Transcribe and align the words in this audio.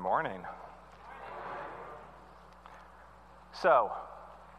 morning. 0.00 0.40
So, 3.52 3.92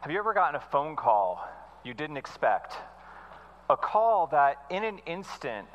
have 0.00 0.12
you 0.12 0.18
ever 0.18 0.32
gotten 0.34 0.54
a 0.54 0.64
phone 0.70 0.94
call 0.94 1.44
you 1.84 1.94
didn't 1.94 2.16
expect? 2.16 2.74
A 3.68 3.76
call 3.76 4.28
that 4.28 4.64
in 4.70 4.84
an 4.84 4.98
instant 5.06 5.66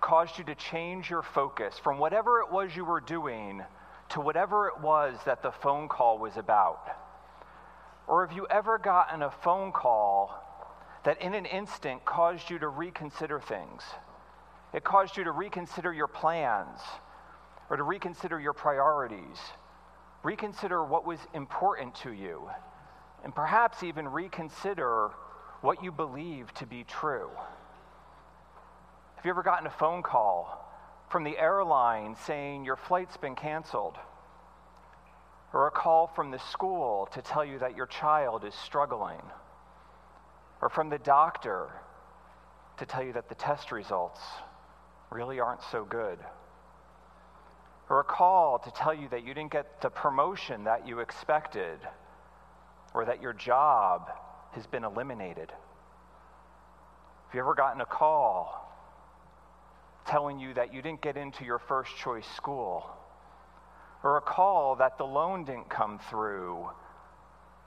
caused 0.00 0.38
you 0.38 0.44
to 0.44 0.54
change 0.54 1.10
your 1.10 1.22
focus 1.22 1.80
from 1.82 1.98
whatever 1.98 2.40
it 2.40 2.52
was 2.52 2.76
you 2.76 2.84
were 2.84 3.00
doing 3.00 3.62
to 4.10 4.20
whatever 4.20 4.68
it 4.68 4.80
was 4.80 5.18
that 5.26 5.42
the 5.42 5.50
phone 5.50 5.88
call 5.88 6.18
was 6.18 6.36
about? 6.36 6.96
Or 8.06 8.24
have 8.24 8.36
you 8.36 8.46
ever 8.48 8.78
gotten 8.78 9.22
a 9.22 9.30
phone 9.30 9.72
call 9.72 10.32
that 11.04 11.20
in 11.20 11.34
an 11.34 11.46
instant 11.46 12.04
caused 12.04 12.50
you 12.50 12.60
to 12.60 12.68
reconsider 12.68 13.40
things? 13.40 13.82
It 14.72 14.84
caused 14.84 15.16
you 15.16 15.24
to 15.24 15.32
reconsider 15.32 15.92
your 15.92 16.06
plans 16.06 16.80
or 17.70 17.76
to 17.76 17.82
reconsider 17.82 18.38
your 18.38 18.52
priorities, 18.52 19.38
reconsider 20.22 20.84
what 20.84 21.06
was 21.06 21.18
important 21.34 21.94
to 21.94 22.12
you, 22.12 22.48
and 23.24 23.34
perhaps 23.34 23.82
even 23.82 24.06
reconsider 24.08 25.10
what 25.60 25.82
you 25.82 25.90
believe 25.90 26.52
to 26.54 26.66
be 26.66 26.84
true. 26.84 27.30
Have 29.16 29.24
you 29.24 29.30
ever 29.30 29.42
gotten 29.42 29.66
a 29.66 29.70
phone 29.70 30.02
call 30.02 30.60
from 31.08 31.24
the 31.24 31.38
airline 31.38 32.16
saying 32.26 32.64
your 32.64 32.76
flight's 32.76 33.16
been 33.16 33.34
canceled? 33.34 33.96
Or 35.54 35.66
a 35.66 35.70
call 35.70 36.08
from 36.08 36.30
the 36.30 36.38
school 36.38 37.08
to 37.12 37.22
tell 37.22 37.44
you 37.44 37.58
that 37.60 37.76
your 37.76 37.86
child 37.86 38.44
is 38.44 38.54
struggling? 38.54 39.22
Or 40.60 40.68
from 40.68 40.90
the 40.90 40.98
doctor 40.98 41.70
to 42.76 42.84
tell 42.84 43.02
you 43.02 43.12
that 43.14 43.28
the 43.28 43.34
test 43.34 43.72
results 43.72 44.20
really 45.10 45.40
aren't 45.40 45.62
so 45.62 45.84
good? 45.84 46.18
Or 47.88 48.00
a 48.00 48.04
call 48.04 48.58
to 48.58 48.70
tell 48.70 48.94
you 48.94 49.08
that 49.08 49.26
you 49.26 49.34
didn't 49.34 49.52
get 49.52 49.80
the 49.80 49.90
promotion 49.90 50.64
that 50.64 50.86
you 50.86 51.00
expected, 51.00 51.78
or 52.94 53.04
that 53.04 53.20
your 53.20 53.32
job 53.32 54.10
has 54.52 54.66
been 54.66 54.84
eliminated. 54.84 55.50
Have 55.50 57.34
you 57.34 57.40
ever 57.40 57.54
gotten 57.54 57.80
a 57.80 57.86
call 57.86 58.60
telling 60.06 60.38
you 60.38 60.54
that 60.54 60.72
you 60.72 60.80
didn't 60.82 61.00
get 61.00 61.16
into 61.16 61.44
your 61.44 61.58
first 61.58 61.96
choice 61.96 62.26
school, 62.36 62.86
or 64.02 64.16
a 64.16 64.20
call 64.20 64.76
that 64.76 64.98
the 64.98 65.04
loan 65.04 65.44
didn't 65.44 65.68
come 65.68 65.98
through, 66.10 66.68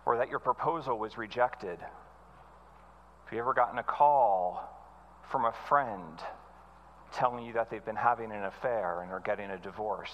or 0.06 0.18
that 0.18 0.30
your 0.30 0.40
proposal 0.40 0.98
was 0.98 1.18
rejected? 1.18 1.80
Have 1.80 3.34
you 3.34 3.40
ever 3.40 3.54
gotten 3.54 3.78
a 3.78 3.84
call 3.84 4.64
from 5.30 5.46
a 5.46 5.54
friend? 5.68 6.20
Telling 7.14 7.46
you 7.46 7.54
that 7.54 7.70
they've 7.70 7.86
been 7.86 7.96
having 7.96 8.32
an 8.32 8.44
affair 8.44 9.02
and 9.02 9.12
are 9.12 9.20
getting 9.20 9.50
a 9.50 9.58
divorce, 9.58 10.14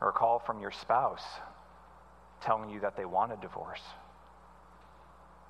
or 0.00 0.10
a 0.10 0.12
call 0.12 0.38
from 0.38 0.60
your 0.60 0.70
spouse 0.70 1.24
telling 2.40 2.70
you 2.70 2.80
that 2.80 2.96
they 2.96 3.04
want 3.04 3.32
a 3.32 3.36
divorce, 3.36 3.82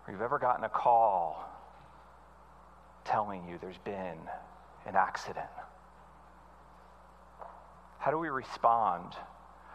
or 0.07 0.13
you've 0.13 0.23
ever 0.23 0.39
gotten 0.39 0.65
a 0.65 0.69
call 0.69 1.45
telling 3.05 3.47
you 3.49 3.59
there's 3.61 3.79
been 3.79 4.19
an 4.87 4.95
accident. 4.95 5.47
How 7.99 8.11
do 8.11 8.19
we 8.19 8.29
respond 8.29 9.15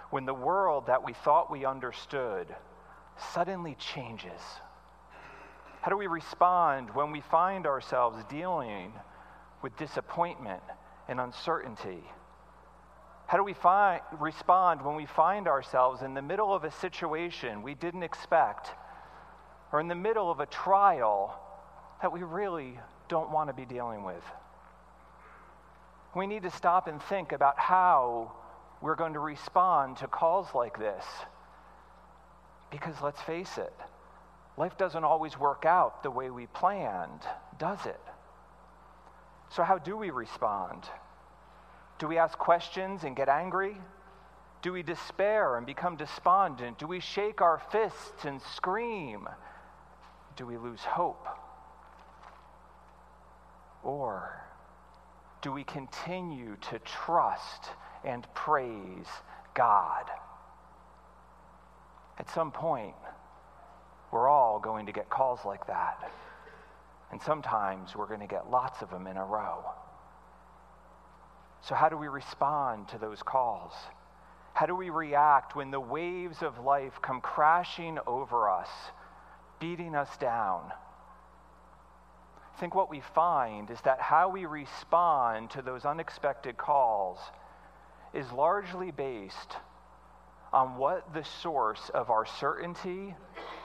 when 0.10 0.26
the 0.26 0.34
world 0.34 0.88
that 0.88 1.04
we 1.04 1.14
thought 1.14 1.52
we 1.52 1.66
understood 1.66 2.48
suddenly 3.34 3.76
changes? 3.76 4.42
How 5.82 5.90
do 5.90 5.98
we 5.98 6.08
respond 6.08 6.90
when 6.96 7.12
we 7.12 7.22
find 7.22 7.68
ourselves 7.68 8.24
dealing 8.30 8.94
with 9.64 9.76
disappointment 9.78 10.62
and 11.08 11.20
uncertainty? 11.20 12.04
How 13.26 13.38
do 13.38 13.44
we 13.44 13.54
find, 13.54 14.02
respond 14.20 14.84
when 14.86 14.96
we 14.96 15.08
find 15.08 15.48
ourselves 15.48 16.04
in 16.04 16.14
the 16.14 16.22
middle 16.22 16.54
of 16.54 16.66
a 16.66 16.72
situation 16.72 17.64
we 17.64 17.74
didn't 17.74 18.04
expect 18.04 18.70
or 19.72 19.80
in 19.80 19.88
the 19.88 19.96
middle 19.96 20.30
of 20.30 20.40
a 20.40 20.46
trial 20.46 21.40
that 22.02 22.12
we 22.12 22.22
really 22.22 22.78
don't 23.08 23.32
want 23.32 23.50
to 23.50 23.54
be 23.54 23.66
dealing 23.66 24.04
with? 24.04 24.24
We 26.16 26.28
need 26.28 26.44
to 26.44 26.52
stop 26.52 26.88
and 26.88 27.02
think 27.02 27.32
about 27.32 27.58
how 27.58 28.34
we're 28.82 28.96
going 28.96 29.14
to 29.14 29.20
respond 29.20 29.98
to 29.98 30.08
calls 30.08 30.48
like 30.54 30.78
this. 30.78 31.04
Because 32.70 32.96
let's 33.02 33.22
face 33.22 33.58
it, 33.58 33.74
life 34.58 34.78
doesn't 34.78 35.04
always 35.04 35.40
work 35.40 35.66
out 35.66 36.04
the 36.04 36.12
way 36.12 36.30
we 36.30 36.46
planned, 36.48 37.22
does 37.58 37.86
it? 37.86 38.00
So, 39.56 39.62
how 39.62 39.78
do 39.78 39.96
we 39.96 40.10
respond? 40.10 40.84
Do 42.00 42.08
we 42.08 42.18
ask 42.18 42.38
questions 42.40 43.04
and 43.04 43.16
get 43.16 43.30
angry? 43.30 43.78
Do 44.64 44.74
we 44.74 44.82
despair 44.82 45.58
and 45.58 45.66
become 45.66 45.96
despondent? 45.96 46.80
Do 46.80 46.88
we 46.88 47.00
shake 47.00 47.40
our 47.40 47.62
fists 47.72 48.26
and 48.26 48.42
scream? 48.56 49.30
Do 50.38 50.48
we 50.48 50.58
lose 50.58 50.80
hope? 50.80 51.28
Or 53.84 54.42
do 55.44 55.52
we 55.52 55.64
continue 55.64 56.56
to 56.72 56.80
trust 56.80 57.70
and 58.04 58.26
praise 58.34 59.08
God? 59.54 60.06
At 62.18 62.28
some 62.32 62.52
point, 62.52 62.96
we're 64.12 64.30
all 64.30 64.60
going 64.60 64.88
to 64.88 64.92
get 64.92 65.12
calls 65.12 65.42
like 65.46 65.68
that. 65.68 66.12
And 67.14 67.22
sometimes 67.22 67.96
we're 67.96 68.08
going 68.08 68.22
to 68.22 68.28
get 68.28 68.50
lots 68.50 68.82
of 68.82 68.90
them 68.90 69.06
in 69.06 69.18
a 69.18 69.24
row. 69.24 69.64
So, 71.62 71.76
how 71.76 71.88
do 71.88 71.96
we 71.96 72.08
respond 72.08 72.88
to 72.88 72.98
those 72.98 73.22
calls? 73.22 73.72
How 74.56 74.66
do 74.66 74.76
we 74.76 74.90
react 74.90 75.56
when 75.56 75.70
the 75.70 75.80
waves 75.80 76.42
of 76.42 76.58
life 76.58 76.94
come 77.04 77.22
crashing 77.22 78.00
over 78.08 78.50
us, 78.50 78.68
beating 79.60 79.94
us 79.94 80.10
down? 80.18 80.72
I 82.56 82.60
think 82.60 82.74
what 82.74 82.90
we 82.90 83.04
find 83.14 83.70
is 83.70 83.80
that 83.82 84.02
how 84.02 84.30
we 84.30 84.46
respond 84.46 85.52
to 85.52 85.62
those 85.62 85.86
unexpected 85.86 86.58
calls 86.58 87.20
is 88.16 88.32
largely 88.32 88.90
based 88.90 89.58
on 90.52 90.78
what 90.78 91.14
the 91.14 91.24
source 91.24 91.92
of 91.94 92.10
our 92.10 92.26
certainty 92.26 93.14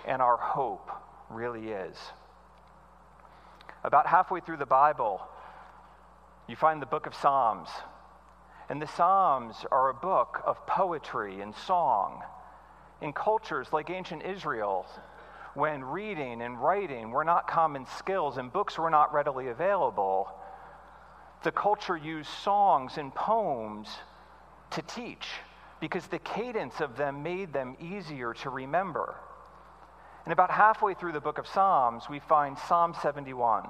and 0.06 0.20
our 0.20 0.36
hope 0.36 0.90
really 1.30 1.68
is. 1.68 1.96
About 3.84 4.06
halfway 4.06 4.40
through 4.40 4.56
the 4.56 4.66
Bible, 4.66 5.20
you 6.46 6.56
find 6.56 6.82
the 6.82 6.86
book 6.86 7.06
of 7.06 7.14
Psalms. 7.14 7.68
And 8.68 8.82
the 8.82 8.86
Psalms 8.86 9.64
are 9.70 9.88
a 9.88 9.94
book 9.94 10.42
of 10.44 10.66
poetry 10.66 11.40
and 11.40 11.54
song. 11.54 12.22
In 13.00 13.12
cultures 13.12 13.68
like 13.72 13.90
ancient 13.90 14.22
Israel, 14.24 14.86
when 15.54 15.82
reading 15.84 16.42
and 16.42 16.60
writing 16.60 17.10
were 17.10 17.24
not 17.24 17.48
common 17.48 17.86
skills 17.98 18.36
and 18.36 18.52
books 18.52 18.78
were 18.78 18.90
not 18.90 19.12
readily 19.12 19.48
available, 19.48 20.28
the 21.42 21.52
culture 21.52 21.96
used 21.96 22.30
songs 22.42 22.98
and 22.98 23.14
poems 23.14 23.88
to 24.70 24.82
teach 24.82 25.26
because 25.80 26.06
the 26.08 26.18
cadence 26.18 26.80
of 26.80 26.96
them 26.96 27.22
made 27.22 27.52
them 27.52 27.76
easier 27.80 28.34
to 28.34 28.50
remember. 28.50 29.14
And 30.28 30.32
about 30.34 30.50
halfway 30.50 30.92
through 30.92 31.12
the 31.12 31.22
book 31.22 31.38
of 31.38 31.46
Psalms, 31.46 32.10
we 32.10 32.18
find 32.18 32.58
Psalm 32.58 32.94
71. 33.00 33.64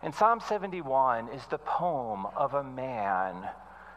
And 0.00 0.14
Psalm 0.14 0.38
71 0.38 1.30
is 1.30 1.44
the 1.46 1.58
poem 1.58 2.24
of 2.36 2.54
a 2.54 2.62
man 2.62 3.48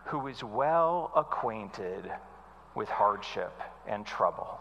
who 0.05 0.25
is 0.25 0.43
well 0.43 1.11
acquainted 1.15 2.11
with 2.73 2.89
hardship 2.89 3.53
and 3.85 4.03
trouble. 4.03 4.59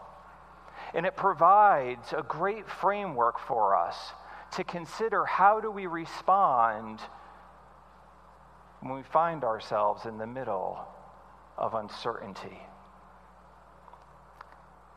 And 0.93 1.03
it 1.03 1.15
provides 1.15 2.13
a 2.13 2.21
great 2.21 2.69
framework 2.69 3.39
for 3.39 3.75
us 3.75 3.97
to 4.51 4.63
consider 4.63 5.25
how 5.25 5.61
do 5.61 5.71
we 5.71 5.87
respond 5.87 6.99
when 8.81 8.93
we 8.93 9.01
find 9.01 9.43
ourselves 9.43 10.05
in 10.05 10.19
the 10.19 10.27
middle 10.27 10.79
of 11.57 11.73
uncertainty 11.73 12.61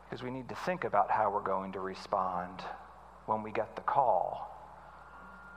because 0.05 0.23
we 0.23 0.31
need 0.31 0.49
to 0.49 0.55
think 0.55 0.83
about 0.83 1.11
how 1.11 1.31
we're 1.31 1.41
going 1.41 1.71
to 1.73 1.79
respond 1.79 2.61
when 3.25 3.43
we 3.43 3.51
get 3.51 3.75
the 3.75 3.81
call. 3.81 4.51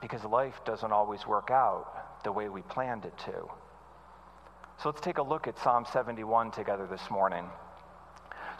Because 0.01 0.23
life 0.23 0.59
doesn't 0.65 0.91
always 0.91 1.27
work 1.27 1.49
out 1.51 2.23
the 2.23 2.31
way 2.31 2.49
we 2.49 2.61
planned 2.63 3.05
it 3.05 3.17
to. 3.25 3.49
So 4.81 4.89
let's 4.89 5.01
take 5.01 5.17
a 5.17 5.23
look 5.23 5.47
at 5.47 5.59
Psalm 5.59 5.85
71 5.91 6.51
together 6.51 6.87
this 6.89 7.11
morning. 7.11 7.45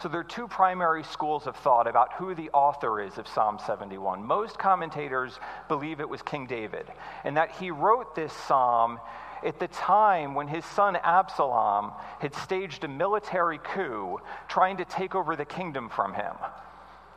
So 0.02 0.08
there 0.08 0.20
are 0.20 0.24
two 0.24 0.48
primary 0.48 1.02
schools 1.02 1.46
of 1.46 1.56
thought 1.56 1.86
about 1.86 2.14
who 2.14 2.34
the 2.34 2.48
author 2.50 3.00
is 3.00 3.18
of 3.18 3.28
Psalm 3.28 3.58
71. 3.66 4.24
Most 4.24 4.58
commentators 4.58 5.38
believe 5.68 6.00
it 6.00 6.08
was 6.08 6.22
King 6.22 6.46
David, 6.46 6.86
and 7.24 7.36
that 7.36 7.50
he 7.50 7.70
wrote 7.70 8.14
this 8.14 8.32
psalm 8.32 8.98
at 9.44 9.58
the 9.58 9.68
time 9.68 10.34
when 10.34 10.48
his 10.48 10.64
son 10.64 10.96
Absalom 10.96 11.92
had 12.18 12.34
staged 12.34 12.84
a 12.84 12.88
military 12.88 13.58
coup 13.58 14.18
trying 14.48 14.76
to 14.78 14.84
take 14.84 15.14
over 15.14 15.36
the 15.36 15.44
kingdom 15.44 15.88
from 15.88 16.14
him. 16.14 16.34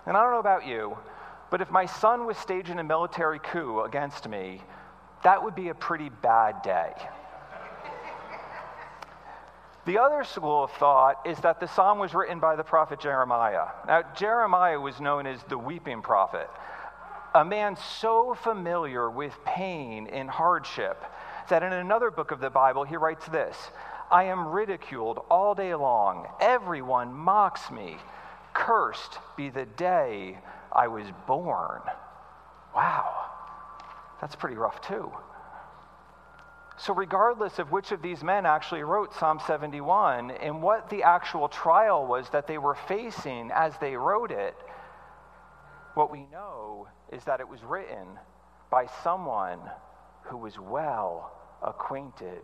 And 0.06 0.18
I 0.18 0.22
don't 0.22 0.32
know 0.32 0.40
about 0.40 0.66
you, 0.66 0.98
but 1.50 1.62
if 1.62 1.72
my 1.72 1.86
son 1.86 2.26
was 2.26 2.38
staging 2.38 2.80
a 2.80 2.84
military 2.84 3.40
coup 3.40 3.82
against 3.82 4.28
me, 4.28 4.62
that 5.24 5.44
would 5.44 5.56
be 5.56 5.70
a 5.70 5.76
pretty 5.76 6.10
bad 6.10 6.62
day. 6.62 6.94
The 9.86 10.00
other 10.00 10.24
school 10.24 10.64
of 10.64 10.72
thought 10.72 11.20
is 11.26 11.38
that 11.40 11.60
the 11.60 11.68
psalm 11.68 12.00
was 12.00 12.14
written 12.14 12.40
by 12.40 12.56
the 12.56 12.64
prophet 12.64 13.02
Jeremiah. 13.02 13.68
Now, 13.86 14.04
Jeremiah 14.16 14.80
was 14.80 15.02
known 15.02 15.28
as 15.28 15.44
the 15.44 15.58
weeping 15.58 16.02
prophet, 16.02 16.50
a 17.36 17.44
man 17.44 17.76
so 17.76 18.34
familiar 18.34 19.10
with 19.10 19.34
pain 19.44 20.08
and 20.08 20.30
hardship 20.30 21.04
that 21.50 21.64
in 21.64 21.74
another 21.74 22.12
book 22.12 22.32
of 22.32 22.40
the 22.40 22.50
Bible 22.50 22.84
he 22.84 22.96
writes 22.96 23.26
this 23.28 23.58
I 24.12 24.24
am 24.26 24.48
ridiculed 24.48 25.20
all 25.30 25.56
day 25.56 25.74
long. 25.74 26.28
Everyone 26.40 27.14
mocks 27.14 27.72
me. 27.72 27.98
Cursed 28.54 29.18
be 29.36 29.50
the 29.50 29.66
day 29.66 30.38
I 30.72 30.88
was 30.88 31.06
born. 31.28 31.82
Wow, 32.76 33.26
that's 34.22 34.36
pretty 34.36 34.56
rough, 34.56 34.82
too. 34.82 35.12
So, 36.78 36.94
regardless 36.94 37.60
of 37.60 37.72
which 37.72 37.92
of 37.92 38.02
these 38.02 38.24
men 38.24 38.46
actually 38.46 38.84
wrote 38.84 39.14
Psalm 39.14 39.40
71 39.46 40.32
and 40.32 40.62
what 40.62 40.90
the 40.90 41.04
actual 41.04 41.48
trial 41.48 42.06
was 42.06 42.30
that 42.30 42.48
they 42.48 42.58
were 42.58 42.76
facing 42.76 43.52
as 43.52 43.74
they 43.80 43.96
wrote 43.96 44.32
it, 44.32 44.56
what 45.94 46.12
we 46.12 46.26
know 46.32 46.88
is 47.12 47.24
that 47.26 47.40
it 47.40 47.48
was 47.48 47.64
written 47.64 48.08
by 48.72 48.88
someone 49.04 49.60
who 50.24 50.38
was 50.38 50.60
well 50.60 51.32
acquainted 51.62 52.42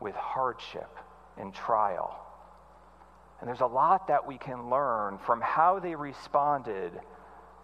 with 0.00 0.14
hardship 0.14 0.90
and 1.36 1.54
trial. 1.54 2.24
And 3.40 3.48
there's 3.48 3.60
a 3.60 3.66
lot 3.66 4.08
that 4.08 4.26
we 4.26 4.38
can 4.38 4.68
learn 4.68 5.18
from 5.18 5.40
how 5.40 5.78
they 5.78 5.94
responded 5.94 6.92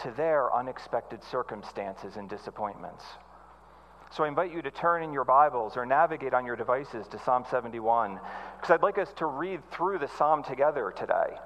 to 0.01 0.11
their 0.13 0.55
unexpected 0.55 1.23
circumstances 1.25 2.17
and 2.17 2.29
disappointments. 2.29 3.05
So 4.11 4.23
I 4.23 4.29
invite 4.29 4.53
you 4.53 4.63
to 4.63 4.71
turn 4.71 5.03
in 5.03 5.13
your 5.13 5.25
Bibles 5.25 5.77
or 5.77 5.85
navigate 5.85 6.35
on 6.35 6.47
your 6.47 6.55
devices 6.55 7.09
to 7.09 7.19
Psalm 7.19 7.45
71, 7.51 8.21
because 8.57 8.71
I'd 8.71 8.83
like 8.83 8.99
us 8.99 9.13
to 9.17 9.27
read 9.27 9.69
through 9.73 9.99
the 9.99 10.07
psalm 10.07 10.45
together 10.45 10.93
today. 10.97 11.37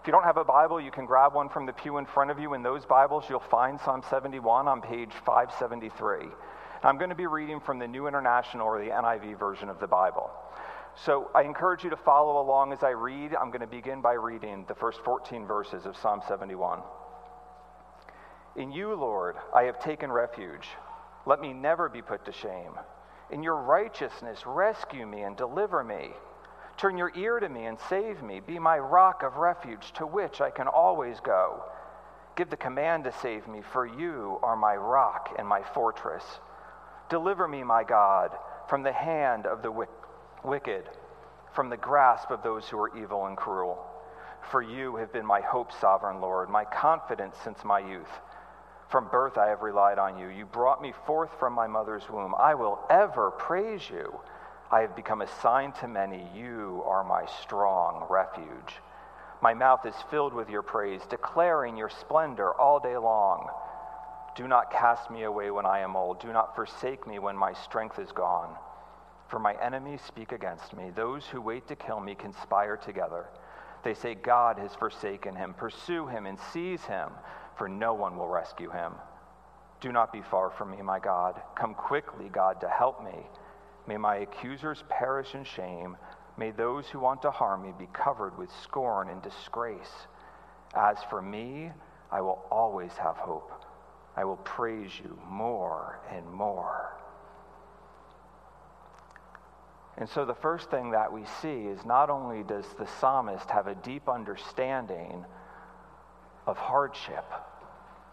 If 0.00 0.06
you 0.06 0.12
don't 0.12 0.24
have 0.24 0.38
a 0.38 0.44
Bible, 0.44 0.80
you 0.80 0.90
can 0.90 1.04
grab 1.04 1.34
one 1.34 1.50
from 1.50 1.66
the 1.66 1.72
pew 1.72 1.98
in 1.98 2.06
front 2.06 2.30
of 2.30 2.38
you. 2.38 2.54
In 2.54 2.62
those 2.62 2.86
Bibles, 2.86 3.24
you'll 3.28 3.40
find 3.40 3.78
Psalm 3.80 4.02
71 4.08 4.68
on 4.68 4.80
page 4.80 5.10
573. 5.26 6.28
I'm 6.82 6.98
going 6.98 7.10
to 7.10 7.16
be 7.16 7.26
reading 7.26 7.60
from 7.60 7.78
the 7.78 7.88
New 7.88 8.06
International 8.06 8.66
or 8.66 8.78
the 8.78 8.90
NIV 8.90 9.38
version 9.38 9.68
of 9.68 9.80
the 9.80 9.86
Bible. 9.86 10.30
So 11.04 11.30
I 11.34 11.42
encourage 11.42 11.84
you 11.84 11.90
to 11.90 11.96
follow 11.96 12.40
along 12.40 12.72
as 12.72 12.82
I 12.82 12.90
read. 12.90 13.34
I'm 13.34 13.50
going 13.50 13.60
to 13.60 13.66
begin 13.66 14.00
by 14.00 14.14
reading 14.14 14.64
the 14.68 14.74
first 14.74 15.00
14 15.04 15.46
verses 15.46 15.86
of 15.86 15.96
Psalm 15.96 16.22
71. 16.26 16.80
In 18.56 18.72
you, 18.72 18.94
Lord, 18.94 19.36
I 19.54 19.64
have 19.64 19.78
taken 19.78 20.10
refuge. 20.10 20.68
Let 21.26 21.40
me 21.40 21.52
never 21.52 21.88
be 21.88 22.02
put 22.02 22.24
to 22.26 22.32
shame. 22.32 22.72
In 23.30 23.42
your 23.42 23.56
righteousness, 23.56 24.46
rescue 24.46 25.06
me 25.06 25.22
and 25.22 25.36
deliver 25.36 25.82
me. 25.82 26.10
Turn 26.76 26.96
your 26.96 27.12
ear 27.16 27.40
to 27.40 27.48
me 27.48 27.64
and 27.64 27.78
save 27.88 28.22
me. 28.22 28.40
Be 28.40 28.58
my 28.58 28.78
rock 28.78 29.22
of 29.22 29.36
refuge 29.36 29.92
to 29.94 30.06
which 30.06 30.40
I 30.40 30.50
can 30.50 30.68
always 30.68 31.20
go. 31.20 31.64
Give 32.36 32.48
the 32.48 32.56
command 32.56 33.04
to 33.04 33.12
save 33.12 33.48
me, 33.48 33.62
for 33.72 33.86
you 33.86 34.38
are 34.42 34.56
my 34.56 34.76
rock 34.76 35.34
and 35.38 35.48
my 35.48 35.62
fortress. 35.62 36.24
Deliver 37.08 37.46
me, 37.46 37.62
my 37.62 37.84
God, 37.84 38.32
from 38.68 38.82
the 38.82 38.92
hand 38.92 39.46
of 39.46 39.62
the 39.62 39.86
wicked, 40.44 40.84
from 41.54 41.70
the 41.70 41.76
grasp 41.76 42.30
of 42.30 42.42
those 42.42 42.68
who 42.68 42.78
are 42.78 42.96
evil 42.96 43.26
and 43.26 43.36
cruel. 43.36 43.86
For 44.50 44.62
you 44.62 44.96
have 44.96 45.12
been 45.12 45.26
my 45.26 45.40
hope, 45.40 45.72
sovereign 45.72 46.20
Lord, 46.20 46.48
my 46.48 46.64
confidence 46.64 47.36
since 47.42 47.64
my 47.64 47.78
youth. 47.80 48.10
From 48.88 49.08
birth 49.08 49.36
I 49.36 49.48
have 49.48 49.62
relied 49.62 49.98
on 49.98 50.18
you. 50.18 50.28
You 50.28 50.46
brought 50.46 50.80
me 50.80 50.92
forth 51.06 51.30
from 51.38 51.52
my 51.52 51.66
mother's 51.66 52.08
womb. 52.08 52.34
I 52.38 52.54
will 52.54 52.78
ever 52.88 53.32
praise 53.32 53.88
you. 53.90 54.20
I 54.70 54.80
have 54.80 54.94
become 54.94 55.22
a 55.22 55.40
sign 55.42 55.72
to 55.80 55.88
many. 55.88 56.28
You 56.34 56.82
are 56.86 57.02
my 57.02 57.26
strong 57.42 58.06
refuge. 58.08 58.80
My 59.40 59.54
mouth 59.54 59.84
is 59.86 59.94
filled 60.10 60.32
with 60.32 60.48
your 60.48 60.62
praise, 60.62 61.02
declaring 61.08 61.76
your 61.76 61.90
splendor 61.90 62.52
all 62.54 62.80
day 62.80 62.96
long. 62.96 63.48
Do 64.36 64.46
not 64.46 64.70
cast 64.70 65.10
me 65.10 65.24
away 65.24 65.50
when 65.50 65.66
I 65.66 65.80
am 65.80 65.96
old. 65.96 66.20
Do 66.20 66.32
not 66.32 66.54
forsake 66.54 67.06
me 67.06 67.18
when 67.18 67.36
my 67.36 67.52
strength 67.52 67.98
is 67.98 68.12
gone. 68.12 68.54
For 69.28 69.38
my 69.38 69.54
enemies 69.62 70.02
speak 70.06 70.32
against 70.32 70.76
me. 70.76 70.90
Those 70.94 71.26
who 71.26 71.40
wait 71.40 71.66
to 71.68 71.76
kill 71.76 71.98
me 71.98 72.14
conspire 72.14 72.76
together. 72.76 73.26
They 73.82 73.94
say, 73.94 74.14
God 74.14 74.58
has 74.58 74.74
forsaken 74.74 75.34
him. 75.34 75.54
Pursue 75.54 76.06
him 76.06 76.26
and 76.26 76.38
seize 76.52 76.84
him 76.84 77.10
for 77.56 77.68
no 77.68 77.94
one 77.94 78.16
will 78.16 78.28
rescue 78.28 78.70
him. 78.70 78.92
Do 79.80 79.92
not 79.92 80.12
be 80.12 80.22
far 80.22 80.50
from 80.50 80.70
me, 80.70 80.82
my 80.82 80.98
God. 80.98 81.40
Come 81.54 81.74
quickly, 81.74 82.28
God, 82.28 82.60
to 82.60 82.68
help 82.68 83.04
me. 83.04 83.26
May 83.86 83.96
my 83.96 84.16
accusers 84.16 84.84
perish 84.88 85.34
in 85.34 85.44
shame. 85.44 85.96
May 86.36 86.50
those 86.50 86.86
who 86.88 87.00
want 87.00 87.22
to 87.22 87.30
harm 87.30 87.62
me 87.62 87.72
be 87.78 87.88
covered 87.92 88.36
with 88.36 88.50
scorn 88.62 89.08
and 89.08 89.22
disgrace. 89.22 90.06
As 90.74 90.98
for 91.08 91.22
me, 91.22 91.72
I 92.10 92.20
will 92.20 92.44
always 92.50 92.92
have 92.98 93.16
hope. 93.16 93.52
I 94.16 94.24
will 94.24 94.36
praise 94.36 94.90
you 95.02 95.18
more 95.28 96.00
and 96.10 96.26
more. 96.30 96.92
And 99.98 100.08
so, 100.08 100.24
the 100.24 100.34
first 100.34 100.70
thing 100.70 100.90
that 100.90 101.12
we 101.12 101.24
see 101.40 101.66
is 101.66 101.84
not 101.84 102.10
only 102.10 102.42
does 102.42 102.66
the 102.78 102.86
psalmist 102.86 103.48
have 103.50 103.66
a 103.66 103.74
deep 103.74 104.08
understanding 104.08 105.24
of 106.46 106.58
hardship, 106.58 107.24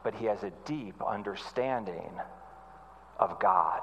but 0.04 0.16
he 0.16 0.26
has 0.26 0.44
a 0.44 0.52
deep 0.66 1.02
understanding 1.02 2.12
of 3.20 3.40
God. 3.40 3.82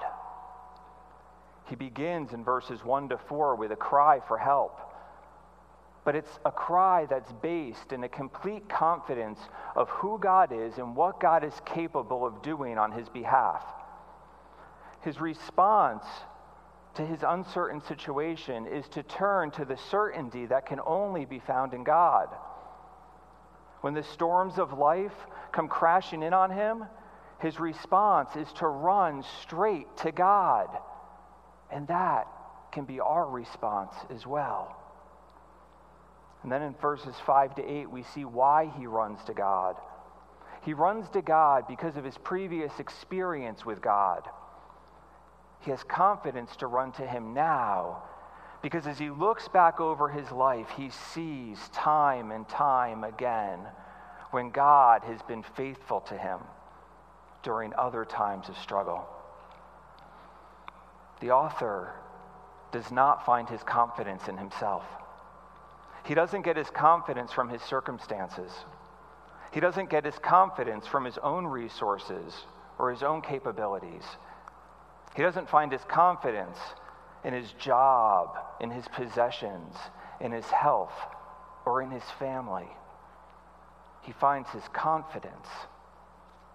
He 1.69 1.77
begins 1.77 2.33
in 2.33 2.43
verses 2.43 2.85
1 2.85 3.11
to 3.11 3.19
4 3.19 3.55
with 3.55 3.71
a 3.71 3.77
cry 3.77 4.21
for 4.27 4.39
help. 4.39 4.81
But 6.05 6.17
it's 6.17 6.39
a 6.45 6.51
cry 6.51 7.07
that's 7.07 7.33
based 7.43 7.93
in 7.93 8.05
a 8.05 8.09
complete 8.09 8.69
confidence 8.69 9.39
of 9.77 9.89
who 9.91 10.19
God 10.19 10.51
is 10.53 10.79
and 10.79 10.97
what 10.97 11.21
God 11.21 11.45
is 11.45 11.55
capable 11.67 12.25
of 12.25 12.43
doing 12.43 12.79
on 12.79 12.93
his 12.93 13.09
behalf. 13.09 13.63
His 15.03 15.21
response 15.21 16.05
to 16.95 17.05
his 17.05 17.23
uncertain 17.23 17.81
situation 17.83 18.67
is 18.67 18.89
to 18.89 19.03
turn 19.03 19.51
to 19.53 19.65
the 19.65 19.77
certainty 19.77 20.47
that 20.47 20.67
can 20.67 20.81
only 20.87 21.25
be 21.25 21.39
found 21.39 21.75
in 21.75 21.85
God. 21.85 22.29
When 23.83 23.95
the 23.95 24.03
storms 24.03 24.59
of 24.59 24.73
life 24.73 25.15
come 25.53 25.69
crashing 25.69 26.23
in 26.23 26.35
on 26.35 26.51
him, 26.51 26.85
his 27.41 27.61
response 27.61 28.37
is 28.37 28.53
to 28.55 28.67
run 28.67 29.25
straight 29.43 29.87
to 29.99 30.13
God. 30.13 30.69
And 31.71 31.87
that 31.89 32.27
can 32.73 32.85
be 32.85 33.01
our 33.01 33.27
response 33.27 33.95
as 34.11 34.27
well. 34.27 34.77
And 36.43 36.51
then 36.51 36.63
in 36.63 36.75
verses 36.75 37.15
5 37.27 37.57
to 37.57 37.65
8, 37.65 37.91
we 37.91 38.03
see 38.03 38.25
why 38.25 38.73
he 38.79 38.87
runs 38.87 39.23
to 39.25 39.35
God. 39.35 39.77
He 40.63 40.75
runs 40.75 41.09
to 41.11 41.23
God 41.23 41.65
because 41.69 41.97
of 41.97 42.05
his 42.05 42.19
previous 42.19 42.79
experience 42.79 43.65
with 43.65 43.81
God. 43.81 44.29
He 45.61 45.71
has 45.71 45.83
confidence 45.83 46.57
to 46.57 46.67
run 46.67 46.93
to 46.93 47.07
him 47.07 47.35
now 47.35 48.03
because 48.63 48.87
as 48.87 48.99
he 48.99 49.11
looks 49.11 49.49
back 49.49 49.81
over 49.81 50.09
his 50.09 50.31
life, 50.31 50.69
he 50.77 50.91
sees 50.91 51.59
time 51.73 52.31
and 52.31 52.49
time 52.49 53.05
again 53.05 53.61
when 54.31 54.51
God 54.51 55.03
has 55.05 55.21
been 55.23 55.43
faithful 55.43 56.01
to 56.03 56.17
him 56.17 56.41
during 57.43 57.73
other 57.75 58.05
times 58.05 58.49
of 58.49 58.59
struggle. 58.59 59.07
The 61.21 61.31
author 61.31 61.95
does 62.71 62.91
not 62.91 63.25
find 63.25 63.49
his 63.49 63.63
confidence 63.63 64.29
in 64.29 64.37
himself. 64.37 64.85
He 66.05 66.15
doesn't 66.15 66.43
get 66.43 66.57
his 66.57 66.71
confidence 66.71 67.33
from 67.33 67.49
his 67.49 67.63
circumstances. 67.63 68.53
He 69.53 69.61
doesn't 69.61 69.91
get 69.91 70.05
his 70.05 70.19
confidence 70.19 70.87
from 70.87 71.05
his 71.05 71.19
own 71.19 71.47
resources 71.47 72.35
or 72.79 72.91
his 72.91 73.03
own 73.03 73.21
capabilities. 73.21 74.05
He 75.17 75.23
doesn't 75.23 75.49
find 75.49 75.73
his 75.73 75.85
confidence 75.85 76.59
in 77.25 77.35
his 77.35 77.53
job, 77.53 78.39
in 78.61 78.71
his 78.71 78.87
possessions, 78.89 79.75
in 80.21 80.33
his 80.33 80.47
health, 80.47 80.95
or 81.67 81.83
in 81.83 81.91
his 81.91 82.05
family. 82.19 82.69
He 84.03 84.13
finds 84.13 84.49
his 84.51 84.67
confidence 84.73 85.49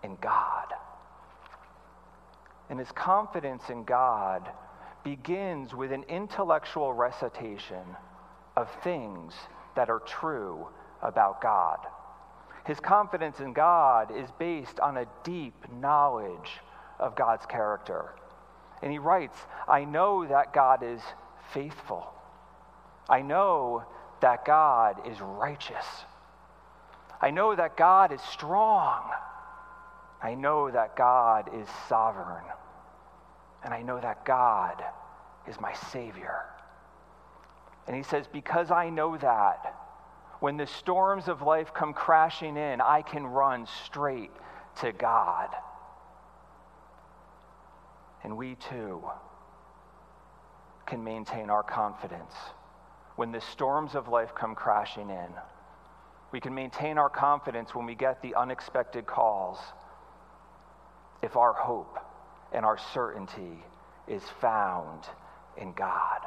in 0.04 0.18
God. 0.22 0.74
And 2.70 2.80
his 2.80 2.92
confidence 2.92 3.70
in 3.70 3.84
God 3.84 4.50
begins 5.04 5.75
with 5.75 5.92
an 5.92 6.04
intellectual 6.10 6.94
recitation 6.94 7.84
of 8.56 8.70
things 8.84 9.34
that 9.76 9.90
are 9.90 10.00
true 10.00 10.68
about 11.02 11.42
God. 11.42 11.80
His 12.66 12.80
confidence 12.80 13.40
in 13.40 13.54
God 13.54 14.16
is 14.16 14.30
based 14.40 14.80
on 14.80 14.98
a 14.98 15.06
deep 15.24 15.54
knowledge 15.80 16.60
of 17.00 17.16
God's 17.16 17.46
character. 17.46 18.14
And 18.82 18.92
he 18.92 18.98
writes, 18.98 19.38
I 19.68 19.86
know 19.86 20.26
that 20.26 20.54
God 20.54 20.84
is 20.84 21.02
faithful. 21.54 22.12
I 23.08 23.22
know 23.22 23.84
that 24.22 24.46
God 24.46 25.08
is 25.08 25.22
righteous. 25.22 25.86
I 27.22 27.32
know 27.32 27.56
that 27.56 27.78
God 27.78 28.12
is 28.12 28.22
strong. 28.22 29.04
I 30.22 30.34
know 30.34 30.72
that 30.72 30.96
God 30.96 31.50
is 31.54 31.68
sovereign. 31.88 32.46
And 33.64 33.74
I 33.74 33.82
know 33.82 34.00
that 34.00 34.26
God 34.26 34.84
is 35.48 35.60
my 35.60 35.74
Savior. 35.92 36.46
And 37.88 37.96
he 37.96 38.04
says, 38.04 38.25
Because 38.32 38.72
I 38.72 38.89
know 38.89 39.18
that, 39.18 39.75
when 40.39 40.58
the 40.58 40.68
storms 40.68 41.27
of 41.27 41.42
life 41.42 41.74
come 41.74 41.94
crashing 41.94 42.58
in, 42.58 42.82
I 42.82 43.01
can 43.01 43.25
run 43.25 43.68
straight 43.86 44.32
to 44.82 44.92
God. 44.92 45.50
And 48.24 48.38
we 48.38 48.56
too 48.56 49.04
can 50.86 51.04
maintain 51.04 51.50
our 51.50 51.63
confidence 51.63 52.34
when 53.15 53.32
the 53.32 53.42
storms 53.42 53.96
of 53.96 54.08
life 54.08 54.34
come 54.36 54.56
crashing 54.56 55.10
in. 55.10 55.30
We 56.32 56.39
can 56.39 56.54
maintain 56.54 56.98
our 56.98 57.10
confidence 57.10 57.74
when 57.74 57.86
we 57.86 57.96
get 57.96 58.22
the 58.22 58.36
unexpected 58.36 59.06
calls 59.06 59.58
if 61.22 61.38
our 61.38 61.54
hope 61.54 61.98
and 62.51 62.65
our 62.65 62.77
certainty 62.94 63.63
is 64.08 64.24
found 64.42 65.04
in 65.58 65.72
God. 65.74 66.25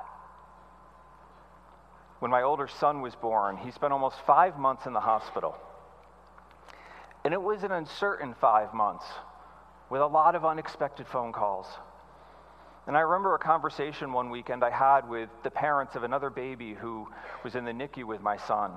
When 2.18 2.30
my 2.30 2.42
older 2.42 2.66
son 2.66 3.00
was 3.00 3.14
born, 3.14 3.56
he 3.56 3.70
spent 3.70 3.92
almost 3.92 4.16
five 4.26 4.58
months 4.58 4.86
in 4.86 4.92
the 4.92 5.00
hospital. 5.00 5.56
And 7.24 7.32
it 7.32 7.40
was 7.40 7.62
an 7.62 7.72
uncertain 7.72 8.34
five 8.40 8.74
months 8.74 9.04
with 9.90 10.00
a 10.00 10.06
lot 10.06 10.34
of 10.34 10.44
unexpected 10.44 11.06
phone 11.06 11.32
calls. 11.32 11.66
And 12.86 12.96
I 12.96 13.00
remember 13.00 13.34
a 13.34 13.38
conversation 13.38 14.12
one 14.12 14.30
weekend 14.30 14.64
I 14.64 14.70
had 14.70 15.08
with 15.08 15.28
the 15.44 15.50
parents 15.50 15.94
of 15.94 16.02
another 16.02 16.30
baby 16.30 16.74
who 16.74 17.06
was 17.44 17.54
in 17.54 17.64
the 17.64 17.72
NICU 17.72 18.04
with 18.04 18.22
my 18.22 18.36
son. 18.36 18.72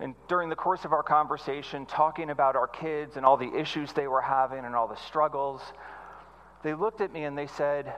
And 0.00 0.14
during 0.28 0.48
the 0.48 0.56
course 0.56 0.84
of 0.84 0.92
our 0.92 1.02
conversation, 1.02 1.86
talking 1.86 2.30
about 2.30 2.56
our 2.56 2.66
kids 2.66 3.16
and 3.16 3.24
all 3.24 3.36
the 3.36 3.54
issues 3.54 3.92
they 3.92 4.08
were 4.08 4.20
having 4.20 4.64
and 4.64 4.74
all 4.74 4.88
the 4.88 4.96
struggles, 4.96 5.62
they 6.62 6.74
looked 6.74 7.00
at 7.00 7.12
me 7.12 7.24
and 7.24 7.36
they 7.36 7.46
said, 7.46 7.94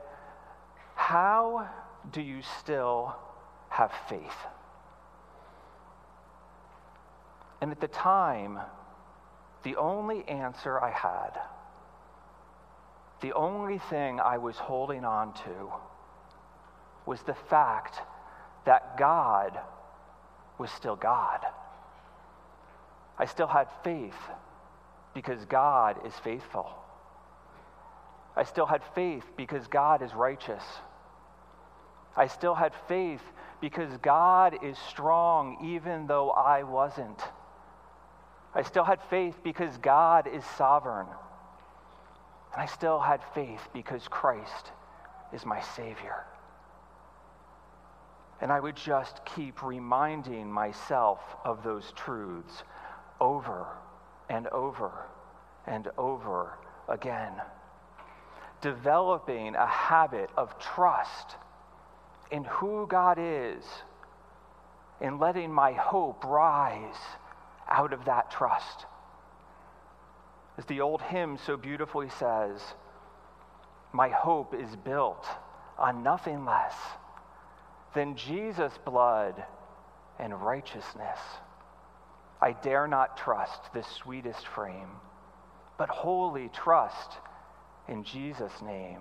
How 0.95 1.69
do 2.13 2.21
you 2.21 2.43
still 2.61 3.17
have 3.79 3.93
faith? 4.09 4.47
And 7.61 7.71
at 7.71 7.81
the 7.81 7.89
time, 7.89 8.59
the 9.63 9.77
only 9.77 10.29
answer 10.29 10.81
I 10.81 10.91
had, 10.91 11.41
the 13.21 13.33
only 13.35 13.79
thing 13.79 14.19
I 14.19 14.39
was 14.39 14.57
holding 14.57 15.05
on 15.05 15.33
to, 15.45 15.73
was 17.07 17.23
the 17.23 17.35
fact 17.35 18.01
that 18.67 18.99
God 18.99 19.59
was 20.59 20.73
still 20.73 20.97
God. 20.97 21.41
I 23.17 23.27
still 23.27 23.47
had 23.47 23.69
faith 23.85 24.19
because 25.15 25.45
God 25.45 26.05
is 26.05 26.15
faithful. 26.25 26.69
I 28.37 28.43
still 28.43 28.67
had 28.67 28.83
faith 28.95 29.25
because 29.37 29.69
God 29.69 30.03
is 30.03 30.15
righteous. 30.15 30.65
I 32.17 32.27
still 32.27 32.55
had 32.55 32.73
faith 32.89 33.23
because 33.61 33.97
God 33.99 34.59
is 34.63 34.79
strong 34.89 35.65
even 35.65 36.07
though 36.07 36.31
I 36.31 36.63
wasn't. 36.63 37.21
I 38.55 38.63
still 38.63 38.85
had 38.85 39.01
faith 39.11 39.37
because 39.43 39.77
God 39.79 40.27
is 40.27 40.45
sovereign. 40.57 41.07
And 42.53 42.63
I 42.63 42.67
still 42.67 42.99
had 42.99 43.21
faith 43.35 43.69
because 43.73 44.09
Christ 44.09 44.73
is 45.33 45.45
my 45.45 45.61
Savior. 45.61 46.25
And 48.41 48.53
I 48.53 48.61
would 48.61 48.77
just 48.77 49.21
keep 49.25 49.63
reminding 49.63 50.51
myself 50.51 51.21
of 51.45 51.63
those 51.63 51.93
truths 51.97 52.63
over 53.21 53.67
and 54.29 54.47
over 54.49 55.07
and 55.67 55.89
over 55.99 56.59
again. 56.89 57.33
Developing 58.61 59.55
a 59.55 59.67
habit 59.67 60.31
of 60.37 60.59
trust 60.59 61.37
in 62.31 62.45
who 62.45 62.87
God 62.87 63.19
is 63.21 63.65
and 65.01 65.21
letting 65.21 65.53
my 65.53 65.73
hope 65.73 66.25
rise 66.25 66.97
out 67.69 67.93
of 67.93 68.05
that 68.07 68.31
trust. 68.31 68.87
As 70.57 70.65
the 70.65 70.81
old 70.81 71.03
hymn 71.03 71.39
so 71.47 71.57
beautifully 71.57 72.09
says, 72.09 72.61
my 73.93 74.09
hope 74.09 74.55
is 74.55 74.77
built 74.77 75.27
on 75.79 76.03
nothing 76.03 76.45
less 76.45 76.75
than 77.95 78.17
Jesus' 78.17 78.79
blood 78.85 79.45
and 80.19 80.43
righteousness. 80.43 81.19
I 82.41 82.53
dare 82.53 82.87
not 82.87 83.17
trust 83.17 83.73
this 83.73 83.87
sweetest 83.87 84.47
frame, 84.47 84.91
but 85.79 85.89
wholly 85.89 86.51
trust 86.53 87.13
in 87.89 88.05
Jesus' 88.05 88.63
name. 88.63 89.01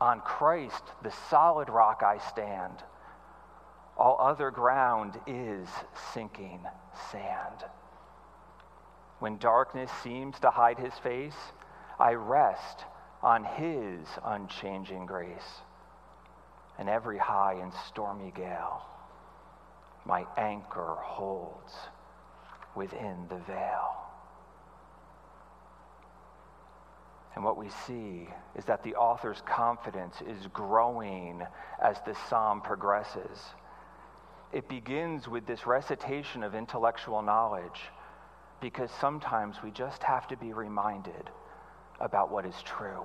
On 0.00 0.20
Christ, 0.20 0.82
the 1.02 1.12
solid 1.30 1.68
rock, 1.68 2.02
I 2.04 2.18
stand. 2.18 2.82
All 3.96 4.18
other 4.20 4.50
ground 4.50 5.18
is 5.26 5.68
sinking 6.12 6.60
sand. 7.10 7.64
When 9.20 9.38
darkness 9.38 9.90
seems 10.02 10.38
to 10.40 10.50
hide 10.50 10.78
his 10.78 10.92
face, 10.98 11.36
I 11.98 12.12
rest 12.12 12.84
on 13.22 13.44
his 13.44 14.06
unchanging 14.22 15.06
grace. 15.06 15.62
And 16.78 16.90
every 16.90 17.16
high 17.16 17.54
and 17.54 17.72
stormy 17.88 18.32
gale, 18.36 18.82
my 20.04 20.26
anchor 20.36 20.96
holds 21.00 21.72
within 22.74 23.26
the 23.30 23.38
veil. 23.38 23.95
And 27.36 27.44
what 27.44 27.56
we 27.56 27.68
see 27.86 28.28
is 28.56 28.64
that 28.64 28.82
the 28.82 28.96
author's 28.96 29.42
confidence 29.46 30.16
is 30.26 30.48
growing 30.48 31.42
as 31.80 31.98
the 32.04 32.16
psalm 32.28 32.60
progresses. 32.60 33.38
It 34.52 34.68
begins 34.68 35.28
with 35.28 35.46
this 35.46 35.66
recitation 35.66 36.42
of 36.42 36.54
intellectual 36.54 37.22
knowledge 37.22 37.80
because 38.60 38.90
sometimes 39.00 39.56
we 39.62 39.70
just 39.70 40.02
have 40.02 40.26
to 40.28 40.36
be 40.36 40.52
reminded 40.52 41.30
about 42.00 42.32
what 42.32 42.46
is 42.46 42.54
true. 42.64 43.04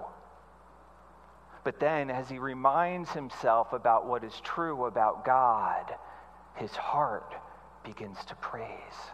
But 1.63 1.79
then, 1.79 2.09
as 2.09 2.29
he 2.29 2.39
reminds 2.39 3.11
himself 3.11 3.73
about 3.73 4.07
what 4.07 4.23
is 4.23 4.33
true 4.43 4.85
about 4.85 5.25
God, 5.25 5.93
his 6.55 6.71
heart 6.71 7.35
begins 7.83 8.17
to 8.25 8.35
praise 8.35 9.11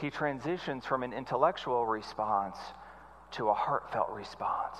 he 0.00 0.10
transitions 0.10 0.84
from 0.84 1.02
an 1.02 1.12
intellectual 1.12 1.86
response 1.86 2.58
to 3.34 3.48
a 3.48 3.54
heartfelt 3.54 4.10
response. 4.10 4.76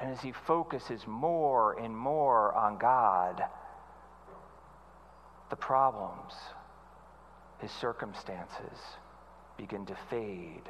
And 0.00 0.10
as 0.10 0.20
he 0.20 0.32
focuses 0.32 1.06
more 1.06 1.78
and 1.78 1.96
more 1.96 2.54
on 2.54 2.78
God, 2.78 3.42
the 5.50 5.56
problems, 5.56 6.32
his 7.58 7.70
circumstances, 7.70 8.78
begin 9.56 9.84
to 9.86 9.96
fade 10.08 10.62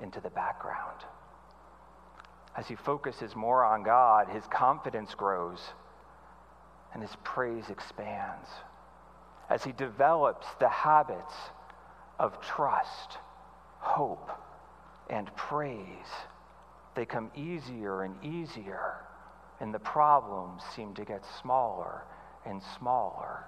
into 0.00 0.20
the 0.20 0.30
background. 0.30 1.04
As 2.56 2.66
he 2.66 2.74
focuses 2.74 3.34
more 3.34 3.64
on 3.64 3.82
God, 3.82 4.28
his 4.28 4.44
confidence 4.46 5.14
grows 5.14 5.60
and 6.92 7.02
his 7.02 7.16
praise 7.24 7.70
expands. 7.70 8.48
As 9.50 9.64
he 9.64 9.72
develops 9.72 10.46
the 10.58 10.68
habits 10.68 11.34
of 12.18 12.40
trust, 12.40 13.18
hope, 13.78 14.30
and 15.10 15.34
praise. 15.36 15.78
They 16.94 17.04
come 17.04 17.30
easier 17.34 18.02
and 18.02 18.14
easier, 18.24 18.94
and 19.60 19.74
the 19.74 19.78
problems 19.78 20.62
seem 20.74 20.94
to 20.94 21.04
get 21.04 21.24
smaller 21.40 22.02
and 22.46 22.62
smaller, 22.78 23.44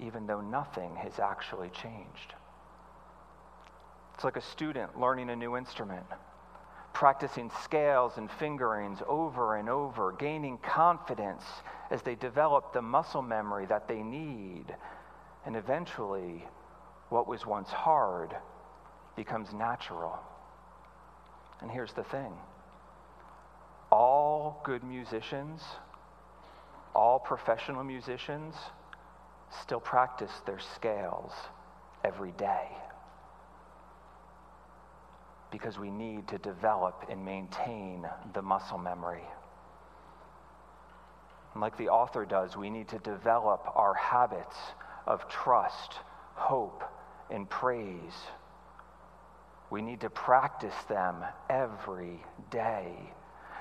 even 0.00 0.26
though 0.26 0.40
nothing 0.40 0.96
has 0.96 1.18
actually 1.18 1.68
changed. 1.70 2.34
It's 4.14 4.24
like 4.24 4.36
a 4.36 4.42
student 4.42 4.98
learning 4.98 5.28
a 5.30 5.36
new 5.36 5.56
instrument, 5.56 6.06
practicing 6.94 7.50
scales 7.62 8.14
and 8.16 8.30
fingerings 8.30 9.00
over 9.06 9.56
and 9.56 9.68
over, 9.68 10.12
gaining 10.12 10.56
confidence 10.58 11.44
as 11.90 12.00
they 12.00 12.14
develop 12.14 12.72
the 12.72 12.80
muscle 12.80 13.20
memory 13.20 13.66
that 13.66 13.86
they 13.86 14.02
need, 14.02 14.74
and 15.44 15.54
eventually 15.54 16.46
what 17.10 17.28
was 17.28 17.44
once 17.44 17.68
hard 17.68 18.34
becomes 19.16 19.52
natural. 19.52 20.18
And 21.60 21.70
here's 21.70 21.92
the 21.92 22.04
thing 22.04 22.32
all 23.90 24.60
good 24.64 24.82
musicians, 24.82 25.62
all 26.94 27.18
professional 27.18 27.84
musicians, 27.84 28.54
still 29.62 29.80
practice 29.80 30.32
their 30.44 30.58
scales 30.58 31.32
every 32.04 32.32
day. 32.32 32.68
Because 35.50 35.78
we 35.78 35.90
need 35.90 36.28
to 36.28 36.38
develop 36.38 37.04
and 37.08 37.24
maintain 37.24 38.06
the 38.34 38.42
muscle 38.42 38.78
memory. 38.78 39.24
And 41.54 41.62
like 41.62 41.78
the 41.78 41.88
author 41.88 42.26
does, 42.26 42.56
we 42.56 42.68
need 42.68 42.88
to 42.88 42.98
develop 42.98 43.66
our 43.74 43.94
habits 43.94 44.56
of 45.06 45.26
trust, 45.28 45.94
hope, 46.34 46.82
and 47.30 47.48
praise. 47.48 48.12
We 49.70 49.82
need 49.82 50.00
to 50.02 50.10
practice 50.10 50.74
them 50.88 51.24
every 51.50 52.22
day, 52.50 52.94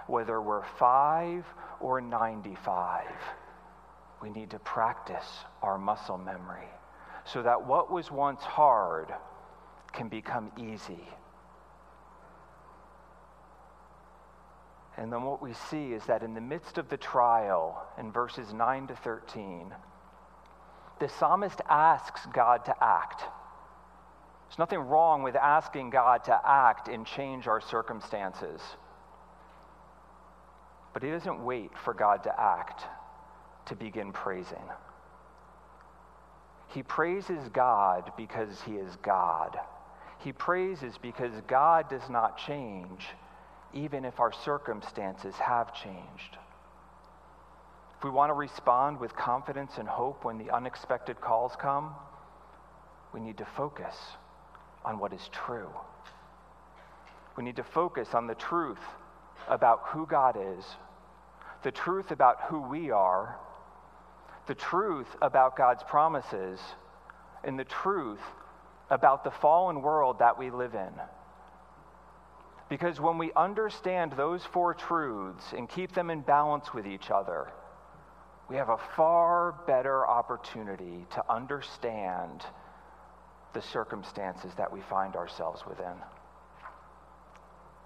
whether 0.07 0.41
we're 0.41 0.65
five 0.77 1.45
or 1.79 2.01
95. 2.01 3.05
we 4.21 4.29
need 4.29 4.49
to 4.49 4.59
practice 4.59 5.43
our 5.61 5.77
muscle 5.77 6.17
memory 6.17 6.67
so 7.25 7.43
that 7.43 7.67
what 7.67 7.91
was 7.91 8.11
once 8.11 8.41
hard 8.41 9.13
can 9.93 10.07
become 10.09 10.51
easy. 10.57 11.07
And 14.97 15.11
then 15.11 15.23
what 15.23 15.41
we 15.41 15.53
see 15.53 15.93
is 15.93 16.03
that 16.05 16.23
in 16.23 16.33
the 16.33 16.41
midst 16.41 16.77
of 16.77 16.89
the 16.89 16.97
trial, 16.97 17.85
in 17.99 18.11
verses 18.11 18.53
9 18.53 18.87
to 18.87 18.95
13, 18.95 19.73
the 20.99 21.09
psalmist 21.09 21.59
asks 21.69 22.21
God 22.33 22.63
to 22.65 22.75
act. 22.81 23.23
There's 24.55 24.69
nothing 24.69 24.87
wrong 24.87 25.21
with 25.21 25.35
asking 25.35 25.89
God 25.89 26.23
to 26.25 26.41
act 26.45 26.87
and 26.87 27.05
change 27.05 27.45
our 27.45 27.59
circumstances. 27.59 28.61
But 30.93 31.03
he 31.03 31.09
doesn't 31.09 31.43
wait 31.43 31.71
for 31.77 31.93
God 31.93 32.23
to 32.23 32.39
act 32.39 32.83
to 33.65 33.75
begin 33.75 34.13
praising. 34.13 34.63
He 36.69 36.83
praises 36.83 37.49
God 37.49 38.13
because 38.15 38.61
he 38.61 38.75
is 38.75 38.95
God. 39.03 39.59
He 40.19 40.31
praises 40.31 40.97
because 41.01 41.33
God 41.47 41.89
does 41.89 42.09
not 42.09 42.37
change, 42.37 43.07
even 43.73 44.05
if 44.05 44.21
our 44.21 44.31
circumstances 44.31 45.35
have 45.35 45.73
changed. 45.73 46.37
If 47.97 48.05
we 48.05 48.09
want 48.09 48.29
to 48.29 48.35
respond 48.35 49.01
with 49.01 49.17
confidence 49.17 49.73
and 49.79 49.87
hope 49.89 50.23
when 50.23 50.37
the 50.37 50.49
unexpected 50.49 51.19
calls 51.19 51.57
come, 51.59 51.93
we 53.13 53.19
need 53.19 53.37
to 53.39 53.45
focus 53.57 53.97
on 54.85 54.99
what 54.99 55.11
is 55.11 55.29
true. 55.31 55.69
We 57.35 57.43
need 57.43 57.57
to 57.57 57.63
focus 57.63 58.13
on 58.13 58.27
the 58.27 58.35
truth 58.35 58.79
about 59.49 59.81
who 59.87 60.05
God 60.05 60.37
is, 60.39 60.63
the 61.63 61.71
truth 61.71 62.11
about 62.11 62.41
who 62.43 62.61
we 62.61 62.91
are, 62.91 63.37
the 64.47 64.55
truth 64.55 65.07
about 65.21 65.57
God's 65.57 65.83
promises, 65.83 66.59
and 67.43 67.59
the 67.59 67.65
truth 67.65 68.21
about 68.89 69.23
the 69.23 69.31
fallen 69.31 69.81
world 69.81 70.19
that 70.19 70.37
we 70.37 70.51
live 70.51 70.75
in. 70.75 70.93
Because 72.69 72.99
when 72.99 73.17
we 73.17 73.31
understand 73.35 74.13
those 74.13 74.43
four 74.43 74.73
truths 74.73 75.53
and 75.55 75.69
keep 75.69 75.93
them 75.93 76.09
in 76.09 76.21
balance 76.21 76.73
with 76.73 76.87
each 76.87 77.11
other, 77.11 77.51
we 78.49 78.55
have 78.55 78.69
a 78.69 78.79
far 78.95 79.55
better 79.67 80.07
opportunity 80.07 81.05
to 81.13 81.23
understand 81.31 82.45
the 83.55 83.61
circumstances 83.61 84.51
that 84.57 84.71
we 84.71 84.81
find 84.81 85.15
ourselves 85.15 85.63
within. 85.67 85.95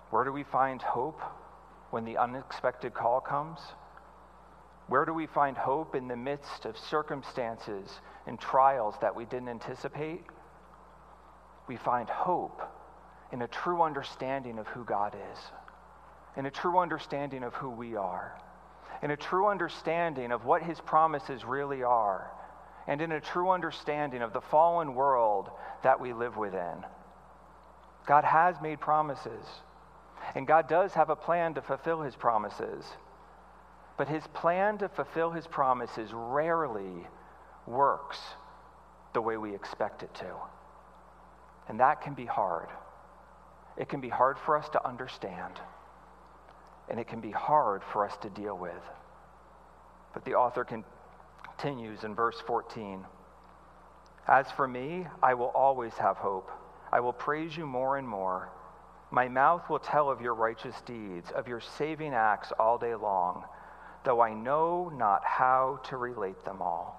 Where 0.10 0.26
do 0.26 0.34
we 0.34 0.44
find 0.44 0.82
hope 0.82 1.22
when 1.92 2.04
the 2.04 2.18
unexpected 2.18 2.94
call 2.94 3.22
comes? 3.22 3.60
Where 4.88 5.06
do 5.06 5.14
we 5.14 5.28
find 5.28 5.56
hope 5.56 5.94
in 5.94 6.08
the 6.08 6.18
midst 6.18 6.66
of 6.66 6.76
circumstances 6.78 8.02
and 8.26 8.40
trials 8.40 8.96
that 9.02 9.16
we 9.16 9.26
didn't 9.26 9.50
anticipate? 9.50 10.24
We 11.68 11.78
find 11.78 12.10
hope 12.10 12.62
in 13.32 13.44
a 13.44 13.48
true 13.48 13.84
understanding 13.84 14.58
of 14.58 14.66
who 14.68 14.84
God 14.84 15.16
is, 15.32 15.40
in 16.36 16.48
a 16.48 16.52
true 16.52 16.80
understanding 16.80 17.44
of 17.44 17.54
who 17.54 17.70
we 17.70 17.96
are, 17.96 18.36
in 19.04 19.12
a 19.12 19.18
true 19.18 19.48
understanding 19.48 20.32
of 20.32 20.46
what 20.46 20.64
His 20.64 20.80
promises 20.82 21.46
really 21.46 21.84
are, 21.84 22.32
and 22.89 23.01
in 23.01 23.13
a 23.13 23.22
true 23.22 23.50
understanding 23.50 24.22
of 24.22 24.34
the 24.34 24.41
fallen 24.41 24.93
world 24.93 25.50
that 25.84 26.01
we 26.01 26.12
live 26.12 26.36
within. 26.36 26.84
God 28.05 28.25
has 28.25 28.55
made 28.62 28.81
promises, 28.81 29.46
and 30.36 30.46
God 30.46 30.67
does 30.67 30.93
have 30.96 31.10
a 31.10 31.15
plan 31.15 31.53
to 31.53 31.62
fulfill 31.62 32.01
His 32.01 32.17
promises. 32.17 32.84
But 34.00 34.08
his 34.08 34.25
plan 34.27 34.77
to 34.77 34.88
fulfill 34.88 35.31
his 35.31 35.46
promises 35.46 36.12
rarely 36.13 37.05
works 37.67 38.17
the 39.13 39.19
way 39.19 39.36
we 39.36 39.53
expect 39.53 40.03
it 40.03 40.13
to. 40.15 40.36
And 41.67 41.82
that 41.82 41.99
can 41.99 42.13
be 42.13 42.23
hard. 42.23 42.69
It 43.75 43.89
can 43.89 43.99
be 43.99 44.08
hard 44.08 44.38
for 44.39 44.58
us 44.58 44.69
to 44.69 44.88
understand, 44.88 45.60
and 46.88 46.97
it 46.97 47.10
can 47.10 47.19
be 47.19 47.32
hard 47.32 47.84
for 47.91 48.06
us 48.06 48.15
to 48.21 48.30
deal 48.30 48.58
with. 48.58 48.82
But 50.13 50.23
the 50.23 50.36
author 50.36 50.63
continues 51.60 52.04
in 52.04 52.15
verse 52.15 52.41
14 52.48 53.06
As 54.28 54.50
for 54.52 54.67
me, 54.67 55.06
I 55.22 55.34
will 55.34 55.52
always 55.56 55.93
have 55.93 56.17
hope. 56.17 56.50
I 56.91 57.00
will 57.02 57.13
praise 57.13 57.58
you 57.58 57.65
more 57.65 57.98
and 57.98 58.08
more. 58.08 58.50
My 59.12 59.28
mouth 59.28 59.69
will 59.69 59.80
tell 59.80 60.10
of 60.10 60.22
your 60.22 60.36
righteous 60.36 60.76
deeds, 60.86 61.32
of 61.32 61.48
your 61.48 61.60
saving 61.60 62.13
acts 62.13 62.52
all 62.60 62.78
day 62.78 62.95
long 62.95 63.43
though 64.06 64.22
I 64.22 64.34
know 64.34 64.91
not 64.95 65.26
how 65.26 65.82
to 65.89 65.98
relate 65.98 66.45
them 66.45 66.62
all. 66.62 66.95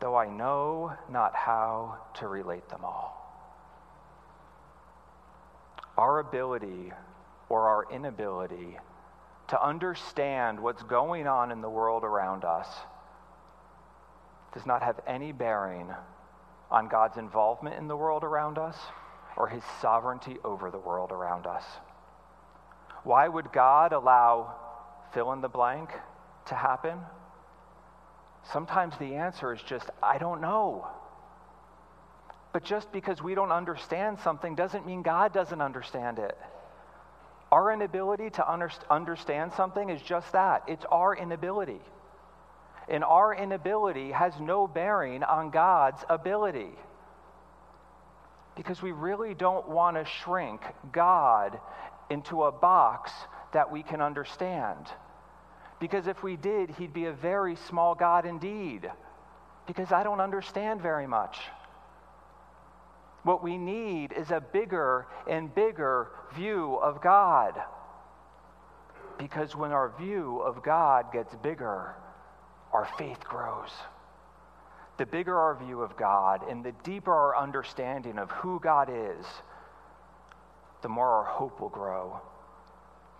Though 0.00 0.16
I 0.16 0.28
know 0.28 0.92
not 1.10 1.34
how 1.34 1.98
to 2.14 2.26
relate 2.26 2.68
them 2.68 2.84
all. 2.84 3.22
Our 5.96 6.18
ability 6.18 6.92
or 7.48 7.68
our 7.68 7.86
inability 7.90 8.76
to 9.48 9.64
understand 9.64 10.60
what's 10.60 10.82
going 10.82 11.26
on 11.26 11.52
in 11.52 11.60
the 11.60 11.70
world 11.70 12.02
around 12.02 12.44
us 12.44 12.66
does 14.56 14.64
not 14.64 14.82
have 14.82 14.98
any 15.06 15.32
bearing 15.32 15.92
on 16.70 16.88
God's 16.88 17.18
involvement 17.18 17.76
in 17.76 17.88
the 17.88 17.96
world 17.96 18.24
around 18.24 18.56
us 18.56 18.74
or 19.36 19.48
his 19.48 19.62
sovereignty 19.82 20.38
over 20.44 20.70
the 20.70 20.78
world 20.78 21.12
around 21.12 21.46
us. 21.46 21.62
Why 23.04 23.28
would 23.28 23.52
God 23.52 23.92
allow 23.92 24.54
fill 25.12 25.34
in 25.34 25.42
the 25.42 25.48
blank 25.48 25.90
to 26.46 26.54
happen? 26.54 26.98
Sometimes 28.50 28.96
the 28.96 29.16
answer 29.16 29.52
is 29.52 29.60
just, 29.60 29.90
I 30.02 30.16
don't 30.16 30.40
know. 30.40 30.86
But 32.54 32.64
just 32.64 32.90
because 32.92 33.22
we 33.22 33.34
don't 33.34 33.52
understand 33.52 34.18
something 34.20 34.54
doesn't 34.54 34.86
mean 34.86 35.02
God 35.02 35.34
doesn't 35.34 35.60
understand 35.60 36.18
it. 36.18 36.38
Our 37.52 37.74
inability 37.74 38.30
to 38.30 38.50
understand 38.90 39.52
something 39.52 39.90
is 39.90 40.00
just 40.00 40.32
that 40.32 40.62
it's 40.66 40.86
our 40.90 41.14
inability. 41.14 41.82
And 42.88 43.02
our 43.02 43.34
inability 43.34 44.12
has 44.12 44.32
no 44.40 44.66
bearing 44.66 45.22
on 45.22 45.50
God's 45.50 46.04
ability. 46.08 46.70
Because 48.54 48.80
we 48.80 48.92
really 48.92 49.34
don't 49.34 49.68
want 49.68 49.96
to 49.96 50.04
shrink 50.04 50.62
God 50.92 51.58
into 52.10 52.44
a 52.44 52.52
box 52.52 53.10
that 53.52 53.70
we 53.70 53.82
can 53.82 54.00
understand. 54.00 54.86
Because 55.80 56.06
if 56.06 56.22
we 56.22 56.36
did, 56.36 56.70
he'd 56.70 56.92
be 56.92 57.06
a 57.06 57.12
very 57.12 57.56
small 57.56 57.94
God 57.94 58.24
indeed. 58.24 58.90
Because 59.66 59.92
I 59.92 60.04
don't 60.04 60.20
understand 60.20 60.80
very 60.80 61.06
much. 61.06 61.38
What 63.24 63.42
we 63.42 63.58
need 63.58 64.12
is 64.12 64.30
a 64.30 64.40
bigger 64.40 65.06
and 65.28 65.52
bigger 65.52 66.08
view 66.36 66.78
of 66.80 67.02
God. 67.02 67.60
Because 69.18 69.56
when 69.56 69.72
our 69.72 69.92
view 69.98 70.38
of 70.38 70.62
God 70.62 71.12
gets 71.12 71.34
bigger, 71.36 71.96
our 72.76 72.86
faith 72.98 73.24
grows. 73.24 73.70
The 74.98 75.06
bigger 75.06 75.38
our 75.38 75.54
view 75.54 75.80
of 75.80 75.96
God 75.96 76.46
and 76.46 76.62
the 76.62 76.74
deeper 76.84 77.10
our 77.10 77.34
understanding 77.34 78.18
of 78.18 78.30
who 78.30 78.60
God 78.60 78.90
is, 78.92 79.24
the 80.82 80.88
more 80.90 81.08
our 81.08 81.24
hope 81.24 81.58
will 81.58 81.70
grow. 81.70 82.20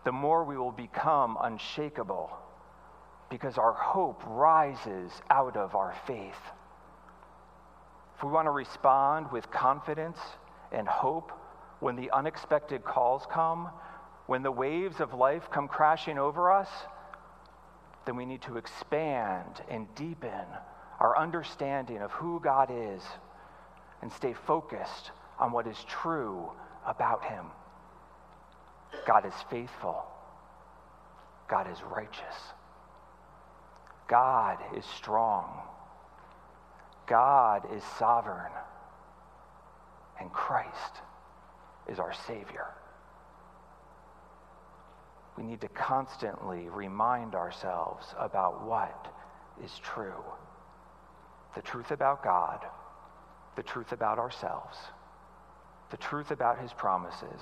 The 0.04 0.12
more 0.12 0.44
we 0.44 0.58
will 0.58 0.72
become 0.72 1.38
unshakable 1.40 2.30
because 3.30 3.56
our 3.56 3.72
hope 3.72 4.22
rises 4.26 5.10
out 5.30 5.56
of 5.56 5.74
our 5.74 5.94
faith. 6.06 6.42
If 8.14 8.24
we 8.24 8.30
want 8.30 8.46
to 8.48 8.52
respond 8.52 9.32
with 9.32 9.50
confidence 9.50 10.18
and 10.70 10.86
hope 10.86 11.32
when 11.80 11.96
the 11.96 12.10
unexpected 12.10 12.84
calls 12.84 13.22
come, 13.32 13.70
when 14.26 14.42
the 14.42 14.52
waves 14.52 15.00
of 15.00 15.14
life 15.14 15.44
come 15.50 15.66
crashing 15.66 16.18
over 16.18 16.52
us, 16.52 16.68
then 18.06 18.16
we 18.16 18.24
need 18.24 18.42
to 18.42 18.56
expand 18.56 19.62
and 19.68 19.92
deepen 19.94 20.46
our 21.00 21.18
understanding 21.18 21.98
of 21.98 22.12
who 22.12 22.40
God 22.40 22.70
is 22.72 23.02
and 24.00 24.10
stay 24.12 24.32
focused 24.46 25.10
on 25.38 25.52
what 25.52 25.66
is 25.66 25.84
true 25.88 26.50
about 26.86 27.24
Him. 27.24 27.46
God 29.06 29.26
is 29.26 29.34
faithful, 29.50 30.04
God 31.48 31.70
is 31.70 31.82
righteous. 31.82 32.36
God 34.08 34.58
is 34.76 34.84
strong. 34.84 35.62
God 37.06 37.62
is 37.74 37.82
sovereign. 37.98 38.52
And 40.20 40.32
Christ 40.32 41.02
is 41.88 41.98
our 41.98 42.12
Savior. 42.26 42.66
We 45.36 45.44
need 45.44 45.60
to 45.60 45.68
constantly 45.68 46.68
remind 46.68 47.34
ourselves 47.34 48.06
about 48.18 48.64
what 48.66 49.12
is 49.62 49.78
true 49.82 50.24
the 51.54 51.62
truth 51.62 51.90
about 51.90 52.22
God, 52.22 52.66
the 53.56 53.62
truth 53.62 53.92
about 53.92 54.18
ourselves, 54.18 54.76
the 55.90 55.96
truth 55.96 56.30
about 56.30 56.60
His 56.60 56.70
promises, 56.74 57.40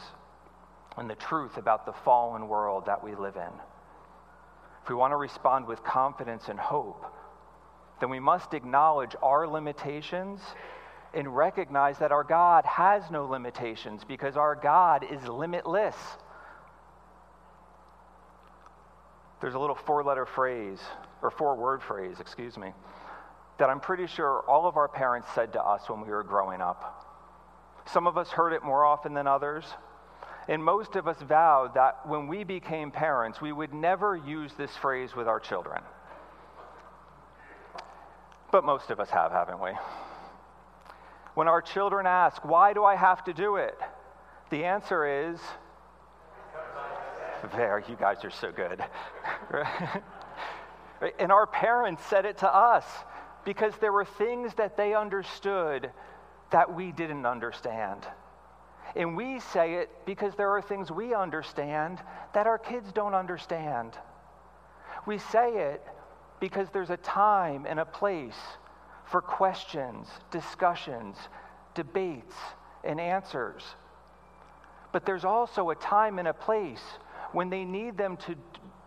and 0.97 1.11
the 1.11 1.17
truth 1.17 1.57
about 1.57 1.85
the 1.85 1.93
fallen 1.93 2.47
world 2.47 2.87
that 2.87 3.03
we 3.03 3.17
live 3.17 3.35
in. 3.35 3.53
if 4.83 4.89
we 4.89 4.95
want 4.95 5.11
to 5.11 5.17
respond 5.17 5.67
with 5.67 5.83
confidence 5.83 6.49
and 6.49 6.61
hope, 6.61 7.05
then 8.01 8.09
we 8.09 8.21
must 8.21 8.55
acknowledge 8.55 9.17
our 9.21 9.49
limitations 9.49 10.41
and 11.13 11.35
recognize 11.35 11.99
that 11.99 12.13
our 12.13 12.25
God 12.25 12.65
has 12.65 13.11
no 13.11 13.25
limitations 13.25 14.05
because 14.05 14.37
our 14.37 14.55
God 14.55 15.05
is 15.11 15.27
limitless. 15.27 15.97
There's 19.45 19.57
a 19.57 19.59
little 19.59 19.77
four 19.77 20.03
letter 20.03 20.25
phrase, 20.25 20.81
or 21.21 21.31
four 21.31 21.55
word 21.55 21.83
phrase, 21.83 22.19
excuse 22.19 22.57
me, 22.57 22.73
that 23.59 23.69
I'm 23.69 23.79
pretty 23.79 24.07
sure 24.07 24.41
all 24.49 24.67
of 24.67 24.79
our 24.79 24.89
parents 24.89 25.29
said 25.35 25.53
to 25.53 25.63
us 25.63 25.83
when 25.87 26.01
we 26.01 26.09
were 26.09 26.23
growing 26.23 26.63
up. 26.63 27.85
Some 27.85 28.07
of 28.07 28.17
us 28.17 28.31
heard 28.31 28.55
it 28.55 28.65
more 28.65 28.87
often 28.87 29.13
than 29.13 29.27
others. 29.27 29.67
And 30.49 30.65
most 30.65 30.97
of 30.97 31.07
us 31.07 31.21
vowed 31.21 31.75
that 31.75 32.09
when 32.09 32.27
we 32.27 32.43
became 32.43 32.91
parents, 32.91 33.43
we 33.43 33.53
would 33.53 33.75
never 33.75 34.17
use 34.17 34.55
this 34.55 34.75
phrase 34.79 35.15
with 35.15 35.29
our 35.29 35.41
children. 35.41 35.83
But 38.51 38.65
most 38.65 38.89
of 38.89 38.99
us 38.99 39.11
have, 39.11 39.31
haven't 39.31 39.61
we? 39.61 39.73
When 41.35 41.49
our 41.49 41.61
children 41.61 42.07
ask, 42.07 42.43
Why 42.47 42.73
do 42.73 42.83
I 42.83 42.97
have 42.97 43.23
to 43.25 43.35
do 43.35 43.57
it? 43.57 43.79
The 44.49 44.65
answer 44.65 45.29
is, 45.29 45.39
There, 47.57 47.83
you 47.89 47.97
guys 47.97 48.25
are 48.25 48.31
so 48.31 48.53
good. 48.53 48.83
and 51.19 51.31
our 51.31 51.47
parents 51.47 52.03
said 52.07 52.25
it 52.25 52.39
to 52.39 52.55
us 52.55 52.85
because 53.45 53.75
there 53.81 53.93
were 53.93 54.05
things 54.05 54.55
that 54.55 54.77
they 54.77 54.95
understood 54.95 55.91
that 56.51 56.75
we 56.75 56.93
didn't 56.93 57.27
understand. 57.27 58.07
And 58.97 59.17
we 59.17 59.41
say 59.41 59.75
it 59.75 59.91
because 60.07 60.35
there 60.37 60.51
are 60.51 60.63
things 60.63 60.91
we 60.91 61.15
understand 61.15 62.01
that 62.33 62.47
our 62.47 62.59
kids 62.59 62.93
don't 62.93 63.15
understand. 63.15 63.93
We 65.07 65.19
say 65.19 65.73
it 65.73 65.83
because 66.41 66.69
there's 66.71 66.91
a 66.91 66.97
time 66.99 67.67
and 67.69 67.81
a 67.81 67.85
place 67.85 68.39
for 69.05 69.21
questions, 69.21 70.07
discussions, 70.31 71.17
debates, 71.75 72.35
and 72.85 73.01
answers. 73.01 73.63
But 74.93 75.05
there's 75.05 75.25
also 75.25 75.71
a 75.71 75.75
time 75.75 76.19
and 76.19 76.29
a 76.29 76.33
place 76.33 76.83
when 77.35 77.51
they 77.51 77.65
need 77.65 77.99
them 77.99 78.17
to, 78.17 78.37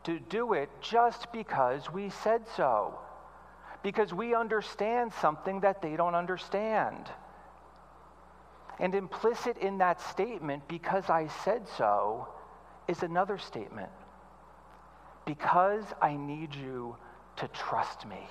to 0.05 0.19
do 0.19 0.53
it 0.53 0.69
just 0.81 1.31
because 1.33 1.91
we 1.91 2.09
said 2.09 2.41
so, 2.55 2.97
because 3.83 4.13
we 4.13 4.33
understand 4.33 5.11
something 5.21 5.59
that 5.59 5.81
they 5.81 5.97
don't 5.97 6.15
understand. 6.15 7.09
And 8.79 8.95
implicit 8.95 9.57
in 9.57 9.79
that 9.79 9.99
statement, 10.01 10.67
because 10.67 11.09
I 11.09 11.27
said 11.43 11.67
so, 11.77 12.29
is 12.87 13.03
another 13.03 13.37
statement. 13.37 13.89
Because 15.25 15.83
I 16.01 16.15
need 16.15 16.55
you 16.55 16.95
to 17.37 17.47
trust 17.49 18.07
me. 18.07 18.29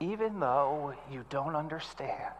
Even 0.00 0.40
though 0.40 0.94
you 1.10 1.24
don't 1.28 1.56
understand, 1.56 2.34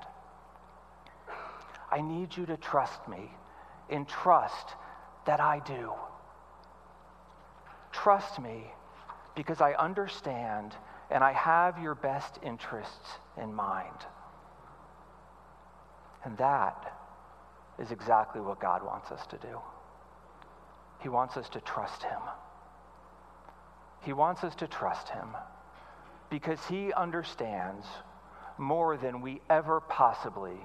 I 1.91 2.01
need 2.01 2.35
you 2.37 2.47
to 2.47 2.57
trust 2.57 3.07
me 3.07 3.31
and 3.91 4.09
trust 4.09 4.75
that 5.29 5.41
I 5.41 5.59
do. 5.59 5.93
Trust 7.93 8.41
me 8.41 8.64
because 9.37 9.61
I 9.61 9.75
understand 9.75 10.75
and 11.11 11.23
I 11.23 11.33
have 11.35 11.79
your 11.79 11.95
best 11.95 12.38
interests 12.43 13.11
in 13.37 13.53
mind. 13.53 14.07
And 16.25 16.35
that 16.38 16.97
is 17.79 17.91
exactly 17.91 18.41
what 18.41 18.59
God 18.59 18.83
wants 18.83 19.11
us 19.11 19.27
to 19.27 19.37
do. 19.37 19.61
He 21.03 21.11
wants 21.11 21.37
us 21.37 21.51
to 21.51 21.61
trust 21.61 22.03
Him. 22.05 22.23
He 24.01 24.14
wants 24.14 24.45
us 24.45 24.55
to 24.57 24.67
trust 24.67 25.11
Him 25.11 25.29
because 26.31 26.64
He 26.71 26.91
understands 26.95 27.87
more 28.57 28.97
than 28.97 29.21
we 29.21 29.43
ever 29.51 29.81
possibly 29.81 30.57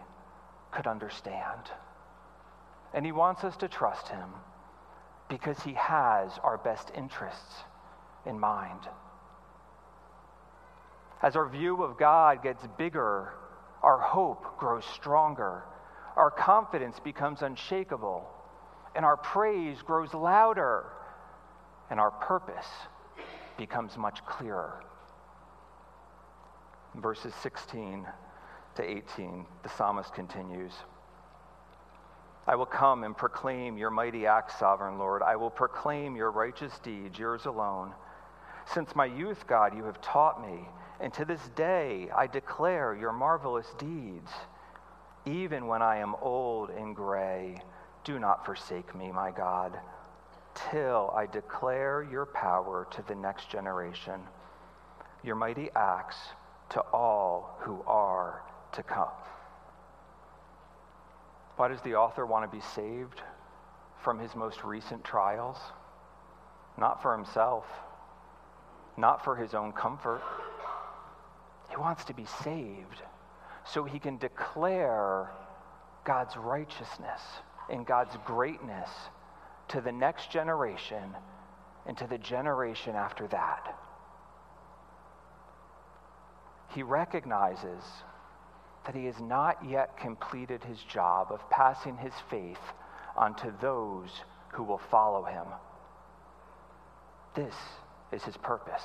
could 0.71 0.87
understand. 0.87 1.69
And 2.93 3.05
He 3.05 3.11
wants 3.11 3.43
us 3.43 3.57
to 3.57 3.67
trust 3.67 4.07
Him 4.07 4.29
because 5.33 5.59
He 5.63 5.73
has 5.73 6.29
our 6.43 6.59
best 6.59 6.91
interests 6.95 7.63
in 8.23 8.39
mind. 8.39 8.81
As 11.23 11.35
our 11.35 11.49
view 11.49 11.81
of 11.81 11.97
God 11.97 12.43
gets 12.43 12.63
bigger 12.77 13.33
our 13.81 13.97
hope 13.97 14.59
grows 14.59 14.85
stronger, 14.93 15.63
our 16.15 16.29
confidence 16.29 16.99
becomes 16.99 17.41
unshakable, 17.41 18.29
and 18.95 19.03
our 19.03 19.17
praise 19.17 19.81
grows 19.81 20.13
louder, 20.13 20.85
and 21.89 21.99
our 21.99 22.11
purpose 22.11 22.67
becomes 23.57 23.97
much 23.97 24.23
clearer. 24.25 24.83
verses 26.95 27.33
16 27.41 28.05
to 28.75 28.83
18, 28.83 29.47
the 29.63 29.69
psalmist 29.69 30.13
continues. 30.13 30.73
I 32.47 32.55
will 32.55 32.65
come 32.65 33.03
and 33.03 33.15
proclaim 33.15 33.77
your 33.77 33.89
mighty 33.89 34.27
acts, 34.27 34.59
sovereign 34.59 34.97
Lord. 34.97 35.21
I 35.21 35.35
will 35.35 35.49
proclaim 35.49 36.15
your 36.15 36.31
righteous 36.31 36.77
deeds, 36.79 37.17
yours 37.17 37.45
alone. 37.45 37.93
Since 38.73 38.95
my 38.95 39.05
youth, 39.05 39.47
God, 39.47 39.75
you 39.75 39.83
have 39.85 40.01
taught 40.01 40.41
me 40.41 40.67
and 41.03 41.13
to 41.15 41.25
this 41.25 41.49
day 41.49 42.09
I 42.15 42.27
declare 42.27 42.95
your 42.95 43.11
marvelous 43.11 43.67
deeds. 43.77 44.31
Even 45.25 45.67
when 45.67 45.81
I 45.81 45.97
am 45.97 46.15
old 46.21 46.69
and 46.69 46.95
gray, 46.95 47.61
do 48.05 48.19
not 48.19 48.45
forsake 48.45 48.95
me, 48.95 49.11
my 49.11 49.29
God, 49.31 49.77
till 50.71 51.13
I 51.15 51.25
declare 51.25 52.07
your 52.09 52.25
power 52.25 52.87
to 52.91 53.01
the 53.01 53.15
next 53.15 53.49
generation, 53.49 54.21
your 55.23 55.35
mighty 55.35 55.69
acts 55.75 56.17
to 56.69 56.81
all 56.93 57.57
who 57.59 57.81
are 57.85 58.41
to 58.73 58.83
come. 58.83 59.11
Why 61.55 61.67
does 61.67 61.81
the 61.81 61.95
author 61.95 62.25
want 62.25 62.49
to 62.49 62.55
be 62.55 62.63
saved 62.63 63.21
from 64.01 64.19
his 64.19 64.35
most 64.35 64.63
recent 64.63 65.03
trials? 65.03 65.57
Not 66.77 67.01
for 67.01 67.15
himself, 67.15 67.65
not 68.97 69.23
for 69.23 69.35
his 69.35 69.53
own 69.53 69.71
comfort 69.71 70.21
he 71.73 71.77
wants 71.77 72.05
to 72.05 72.13
be 72.13 72.25
saved 72.43 73.01
so 73.65 73.83
he 73.83 73.97
can 73.97 74.17
declare 74.17 75.31
God's 76.03 76.37
righteousness 76.37 77.21
and 77.67 77.83
God's 77.83 78.15
greatness 78.25 78.89
to 79.69 79.81
the 79.81 79.91
next 79.91 80.29
generation 80.29 81.15
and 81.87 81.97
to 81.97 82.05
the 82.05 82.19
generation 82.19 82.95
after 82.95 83.27
that. 83.29 83.75
He 86.75 86.83
recognizes 86.83 87.83
that 88.85 88.95
he 88.95 89.05
has 89.05 89.19
not 89.19 89.57
yet 89.67 89.97
completed 89.97 90.63
his 90.63 90.79
job 90.83 91.27
of 91.31 91.49
passing 91.49 91.97
his 91.97 92.13
faith 92.29 92.59
onto 93.15 93.51
those 93.61 94.09
who 94.49 94.63
will 94.63 94.81
follow 94.91 95.23
him. 95.23 95.45
This 97.35 97.55
is 98.11 98.23
his 98.23 98.37
purpose. 98.37 98.83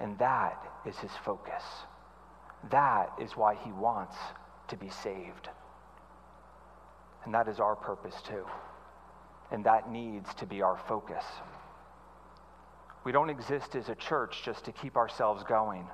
And 0.00 0.18
that 0.18 0.62
is 0.84 0.96
his 0.98 1.12
focus. 1.24 1.62
That 2.70 3.12
is 3.20 3.36
why 3.36 3.54
he 3.54 3.72
wants 3.72 4.16
to 4.68 4.76
be 4.76 4.90
saved. 4.90 5.48
And 7.24 7.34
that 7.34 7.48
is 7.48 7.60
our 7.60 7.76
purpose 7.76 8.14
too. 8.26 8.44
And 9.50 9.64
that 9.64 9.90
needs 9.90 10.34
to 10.34 10.46
be 10.46 10.60
our 10.60 10.76
focus. 10.88 11.24
We 13.04 13.12
don't 13.12 13.30
exist 13.30 13.76
as 13.76 13.88
a 13.88 13.94
church 13.94 14.42
just 14.44 14.64
to 14.64 14.72
keep 14.72 14.96
ourselves 14.96 15.44
going. 15.44 15.86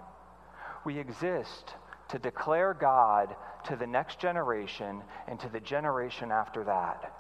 We 0.85 0.99
exist 0.99 1.75
to 2.13 2.19
declare 2.19 2.73
God 2.73 3.35
to 3.67 3.77
the 3.77 3.87
next 3.87 4.19
generation 4.19 5.03
and 5.27 5.39
to 5.41 5.49
the 5.49 5.61
generation 5.61 6.31
after 6.31 6.65
that. 6.65 7.13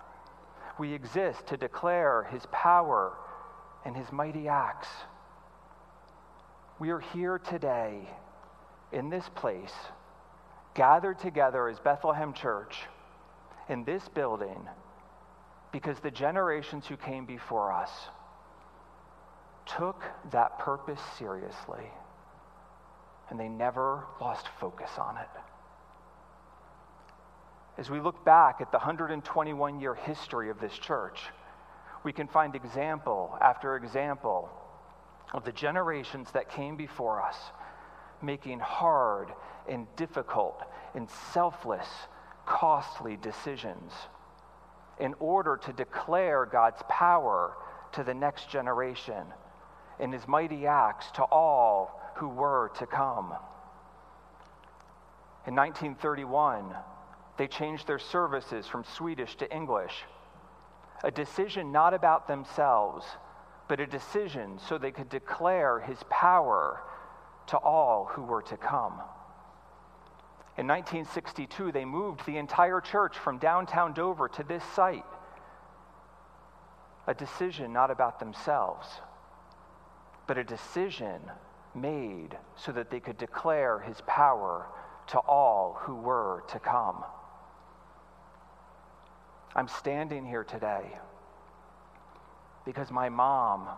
We 0.78 0.94
exist 0.94 1.46
to 1.48 1.56
declare 1.56 2.28
his 2.30 2.46
power 2.52 3.12
and 3.84 3.96
his 3.96 4.10
mighty 4.12 4.48
acts 4.48 4.88
we 6.82 6.90
are 6.90 6.98
here 6.98 7.38
today 7.38 8.08
in 8.90 9.08
this 9.08 9.28
place, 9.36 9.72
gathered 10.74 11.16
together 11.20 11.68
as 11.68 11.78
Bethlehem 11.78 12.32
Church 12.32 12.76
in 13.68 13.84
this 13.84 14.08
building 14.08 14.68
because 15.70 16.00
the 16.00 16.10
generations 16.10 16.84
who 16.88 16.96
came 16.96 17.24
before 17.24 17.72
us 17.72 17.90
took 19.64 20.02
that 20.32 20.58
purpose 20.58 20.98
seriously 21.16 21.88
and 23.30 23.38
they 23.38 23.48
never 23.48 24.04
lost 24.20 24.46
focus 24.60 24.90
on 24.98 25.16
it. 25.16 25.28
As 27.78 27.88
we 27.88 28.00
look 28.00 28.24
back 28.24 28.60
at 28.60 28.70
the 28.70 28.78
121 28.78 29.80
year 29.80 29.94
history 29.94 30.50
of 30.50 30.60
this 30.60 30.76
church, 30.78 31.20
we 32.04 32.12
can 32.12 32.28
find 32.28 32.54
example 32.54 33.36
after 33.40 33.76
example 33.76 34.50
of 35.32 35.44
the 35.44 35.52
generations 35.52 36.30
that 36.32 36.50
came 36.50 36.76
before 36.76 37.22
us, 37.22 37.36
making 38.20 38.58
hard 38.58 39.28
and 39.68 39.86
difficult 39.96 40.62
and 40.94 41.08
selfless, 41.32 41.88
costly 42.44 43.16
decisions 43.16 43.92
in 45.00 45.14
order 45.20 45.56
to 45.56 45.72
declare 45.72 46.44
God's 46.44 46.82
power 46.88 47.56
to 47.92 48.04
the 48.04 48.14
next 48.14 48.50
generation 48.50 49.24
and 49.98 50.12
his 50.12 50.26
mighty 50.26 50.66
acts 50.66 51.10
to 51.12 51.22
all 51.24 52.00
who 52.16 52.28
were 52.28 52.70
to 52.78 52.86
come. 52.86 53.34
In 55.46 55.56
1931, 55.56 56.74
they 57.36 57.48
changed 57.48 57.86
their 57.86 57.98
services 57.98 58.66
from 58.66 58.84
Swedish 58.84 59.34
to 59.36 59.54
English. 59.54 60.04
A 61.02 61.10
decision 61.10 61.72
not 61.72 61.94
about 61.94 62.28
themselves, 62.28 63.04
but 63.68 63.80
a 63.80 63.86
decision 63.86 64.60
so 64.68 64.78
they 64.78 64.90
could 64.90 65.08
declare 65.08 65.80
his 65.80 65.98
power 66.10 66.80
to 67.48 67.56
all 67.56 68.04
who 68.12 68.22
were 68.22 68.42
to 68.42 68.56
come. 68.56 69.00
In 70.58 70.66
1962, 70.66 71.72
they 71.72 71.84
moved 71.84 72.24
the 72.26 72.36
entire 72.36 72.80
church 72.80 73.16
from 73.18 73.38
downtown 73.38 73.94
Dover 73.94 74.28
to 74.28 74.42
this 74.42 74.62
site. 74.74 75.04
A 77.06 77.14
decision 77.14 77.72
not 77.72 77.90
about 77.90 78.20
themselves, 78.20 78.86
but 80.26 80.38
a 80.38 80.44
decision 80.44 81.20
made 81.74 82.36
so 82.56 82.72
that 82.72 82.90
they 82.90 83.00
could 83.00 83.18
declare 83.18 83.80
his 83.80 84.00
power 84.06 84.66
to 85.08 85.18
all 85.18 85.78
who 85.82 85.94
were 85.94 86.44
to 86.48 86.58
come. 86.58 87.04
I'm 89.54 89.68
standing 89.68 90.24
here 90.24 90.44
today 90.44 90.96
because 92.64 92.90
my 92.90 93.08
mom 93.08 93.68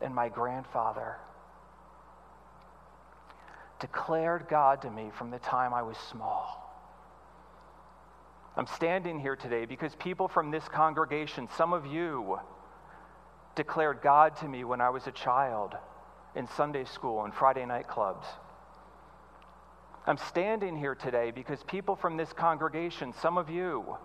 and 0.00 0.14
my 0.14 0.28
grandfather 0.28 1.16
declared 3.80 4.46
God 4.48 4.82
to 4.82 4.90
me 4.90 5.10
from 5.16 5.30
the 5.30 5.38
time 5.40 5.74
I 5.74 5.82
was 5.82 5.96
small. 6.10 6.58
I'm 8.56 8.66
standing 8.66 9.18
here 9.18 9.34
today 9.34 9.64
because 9.64 9.94
people 9.96 10.28
from 10.28 10.50
this 10.50 10.68
congregation, 10.68 11.48
some 11.56 11.72
of 11.72 11.86
you, 11.86 12.38
declared 13.54 14.00
God 14.02 14.36
to 14.36 14.48
me 14.48 14.64
when 14.64 14.80
I 14.80 14.90
was 14.90 15.06
a 15.06 15.12
child 15.12 15.74
in 16.34 16.46
Sunday 16.48 16.84
school 16.84 17.24
and 17.24 17.34
Friday 17.34 17.66
night 17.66 17.88
clubs. 17.88 18.26
I'm 20.06 20.18
standing 20.18 20.76
here 20.76 20.94
today 20.94 21.30
because 21.30 21.62
people 21.64 21.94
from 21.94 22.16
this 22.16 22.32
congregation, 22.32 23.12
some 23.20 23.38
of 23.38 23.48
you, 23.48 23.96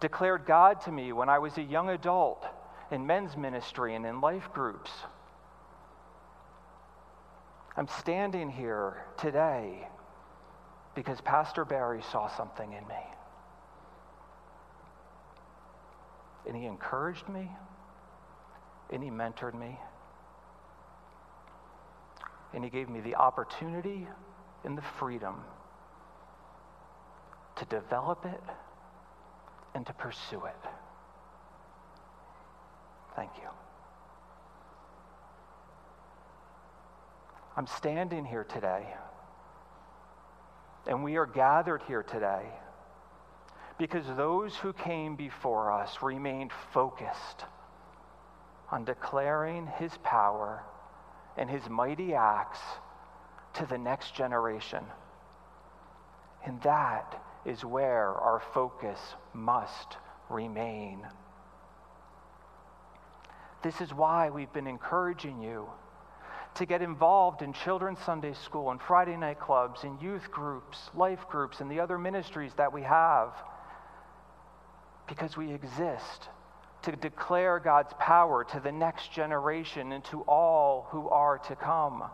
declared 0.00 0.46
God 0.46 0.80
to 0.82 0.92
me 0.92 1.12
when 1.12 1.28
I 1.28 1.38
was 1.38 1.58
a 1.58 1.62
young 1.62 1.90
adult 1.90 2.46
in 2.90 3.06
men's 3.06 3.36
ministry 3.36 3.94
and 3.94 4.06
in 4.06 4.20
life 4.20 4.48
groups. 4.52 4.90
I'm 7.76 7.88
standing 7.88 8.50
here 8.50 9.04
today 9.18 9.86
because 10.94 11.20
Pastor 11.20 11.64
Barry 11.64 12.02
saw 12.10 12.28
something 12.28 12.72
in 12.72 12.86
me. 12.88 12.94
And 16.46 16.56
he 16.56 16.64
encouraged 16.64 17.28
me, 17.28 17.48
and 18.92 19.02
he 19.02 19.10
mentored 19.10 19.54
me, 19.54 19.78
and 22.52 22.64
he 22.64 22.70
gave 22.70 22.88
me 22.88 23.00
the 23.00 23.14
opportunity 23.14 24.06
and 24.64 24.76
the 24.76 24.82
freedom 24.82 25.36
to 27.56 27.64
develop 27.66 28.24
it 28.24 28.42
and 29.74 29.86
to 29.86 29.92
pursue 29.92 30.44
it. 30.44 30.70
Thank 33.14 33.30
you. 33.36 33.48
I'm 37.56 37.66
standing 37.66 38.24
here 38.24 38.44
today, 38.44 38.86
and 40.86 41.04
we 41.04 41.16
are 41.16 41.26
gathered 41.26 41.82
here 41.86 42.02
today 42.02 42.46
because 43.78 44.06
those 44.16 44.56
who 44.56 44.72
came 44.72 45.14
before 45.16 45.70
us 45.70 45.98
remained 46.02 46.50
focused 46.72 47.44
on 48.70 48.84
declaring 48.84 49.66
his 49.78 49.92
power 50.02 50.62
and 51.36 51.50
his 51.50 51.68
mighty 51.68 52.14
acts 52.14 52.60
to 53.54 53.66
the 53.66 53.78
next 53.78 54.14
generation. 54.14 54.84
And 56.44 56.60
that 56.62 57.20
is 57.44 57.64
where 57.64 58.08
our 58.08 58.42
focus 58.54 58.98
must 59.34 59.96
remain. 60.28 61.06
This 63.62 63.80
is 63.80 63.92
why 63.92 64.30
we've 64.30 64.52
been 64.52 64.66
encouraging 64.66 65.42
you 65.42 65.68
to 66.54 66.66
get 66.66 66.82
involved 66.82 67.42
in 67.42 67.52
children's 67.52 67.98
Sunday 68.00 68.34
school 68.34 68.70
and 68.70 68.80
Friday 68.80 69.16
night 69.16 69.38
clubs 69.38 69.84
and 69.84 70.00
youth 70.02 70.30
groups, 70.30 70.90
life 70.94 71.26
groups, 71.28 71.60
and 71.60 71.70
the 71.70 71.80
other 71.80 71.98
ministries 71.98 72.52
that 72.56 72.72
we 72.72 72.82
have. 72.82 73.32
Because 75.06 75.36
we 75.36 75.52
exist 75.52 76.28
to 76.82 76.92
declare 76.92 77.58
God's 77.58 77.92
power 77.98 78.44
to 78.44 78.60
the 78.60 78.72
next 78.72 79.12
generation 79.12 79.92
and 79.92 80.04
to 80.06 80.22
all 80.22 80.86
who 80.90 81.08
are 81.08 81.38
to 81.38 81.56
come. 81.56 82.04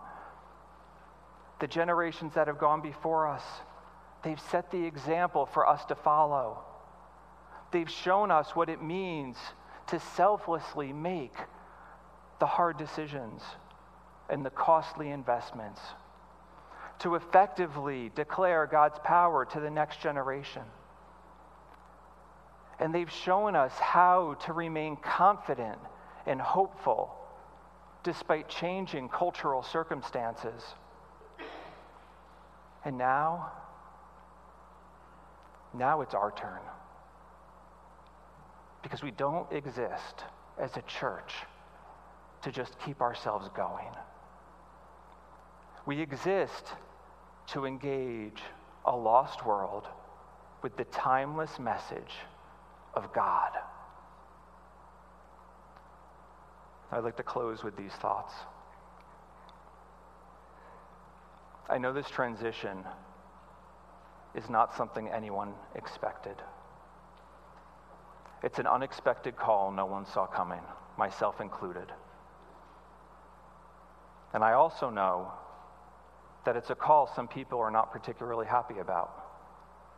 The 1.61 1.67
generations 1.67 2.35
that 2.35 2.49
have 2.49 2.59
gone 2.59 2.83
before 2.83 3.29
us, 3.29 3.43
they've 4.23 4.41
set 4.41 4.71
the 4.71 4.85
example 4.85 5.47
for 5.47 5.69
us 5.69 5.85
to 5.87 5.95
follow. 5.95 6.59
They've 7.73 7.91
shown 7.91 8.31
us 8.31 8.55
what 8.55 8.69
it 8.69 8.83
means 8.83 9.37
to 9.89 10.01
selflessly 10.01 10.93
make 10.93 11.35
the 12.39 12.47
hard 12.47 12.77
decisions 12.77 13.43
and 14.29 14.45
the 14.45 14.51
costly 14.51 15.11
investments, 15.11 15.81
to 16.99 17.15
effectively 17.15 18.11
declare 18.15 18.67
God's 18.67 18.99
power 19.05 19.45
to 19.47 19.61
the 19.61 19.71
next 19.71 20.01
generation. 20.01 20.63
And 22.79 22.95
they've 22.95 23.11
shown 23.11 23.57
us 23.57 23.73
how 23.73 24.35
to 24.47 24.53
remain 24.53 24.97
confident 24.97 25.79
and 26.27 26.41
hopeful 26.41 27.15
despite 28.03 28.49
changing 28.49 29.09
cultural 29.09 29.63
circumstances. 29.63 30.63
And 32.85 32.97
now, 32.99 33.51
now 35.75 36.03
it's 36.03 36.15
our 36.15 36.31
turn. 36.31 36.61
Because 38.83 39.03
we 39.03 39.11
don't 39.11 39.51
exist 39.51 40.25
as 40.59 40.77
a 40.77 40.83
church 40.83 41.33
to 42.43 42.53
just 42.53 42.79
keep 42.79 43.01
ourselves 43.01 43.49
going. 43.57 43.91
We 45.85 46.01
exist 46.01 46.75
to 47.49 47.65
engage 47.65 48.41
a 48.85 48.95
lost 48.95 49.45
world 49.45 49.89
with 50.63 50.77
the 50.77 50.85
timeless 50.85 51.59
message 51.59 52.13
of 52.97 53.13
God. 53.13 53.53
I'd 56.91 57.05
like 57.05 57.17
to 57.19 57.23
close 57.23 57.63
with 57.63 57.77
these 57.77 57.93
thoughts. 57.93 58.33
I 61.69 61.79
know 61.79 61.93
this 61.93 62.09
transition 62.09 62.85
is 64.35 64.49
not 64.49 64.77
something 64.77 65.09
anyone 65.09 65.53
expected. 65.75 66.37
It's 68.43 68.59
an 68.59 68.67
unexpected 68.67 69.37
call 69.37 69.73
no 69.73 69.87
one 69.87 70.07
saw 70.07 70.27
coming, 70.27 70.63
myself 70.97 71.41
included. 71.41 71.91
And 74.33 74.45
I 74.45 74.53
also 74.53 74.91
know 74.91 75.33
that 76.45 76.57
it's 76.57 76.71
a 76.71 76.75
call 76.75 77.11
some 77.15 77.27
people 77.27 77.59
are 77.59 77.71
not 77.71 77.93
particularly 77.93 78.47
happy 78.47 78.79
about. 78.79 79.11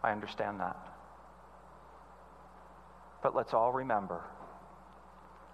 I 0.02 0.12
understand 0.12 0.60
that. 0.60 0.76
But 3.22 3.34
let's 3.34 3.54
all 3.54 3.72
remember 3.72 4.22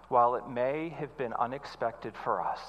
while 0.09 0.35
it 0.37 0.49
may 0.49 0.91
have 0.91 1.17
been 1.17 1.33
unexpected 1.33 2.15
for 2.23 2.41
us, 2.41 2.61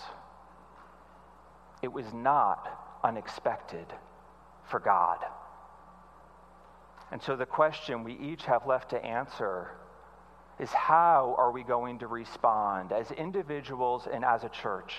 it 1.82 1.92
was 1.92 2.06
not 2.14 3.00
unexpected 3.04 3.86
for 4.70 4.80
God. 4.80 5.20
And 7.12 7.22
so 7.22 7.36
the 7.36 7.46
question 7.46 8.04
we 8.04 8.14
each 8.14 8.46
have 8.46 8.66
left 8.66 8.90
to 8.92 9.06
answer 9.06 9.70
is 10.60 10.72
how 10.72 11.36
are 11.38 11.52
we 11.52 11.64
going 11.64 12.00
to 12.00 12.08
respond 12.08 12.92
as 12.92 13.12
individuals 13.12 14.08
and 14.12 14.24
as 14.26 14.44
a 14.44 14.50
church? 14.50 14.96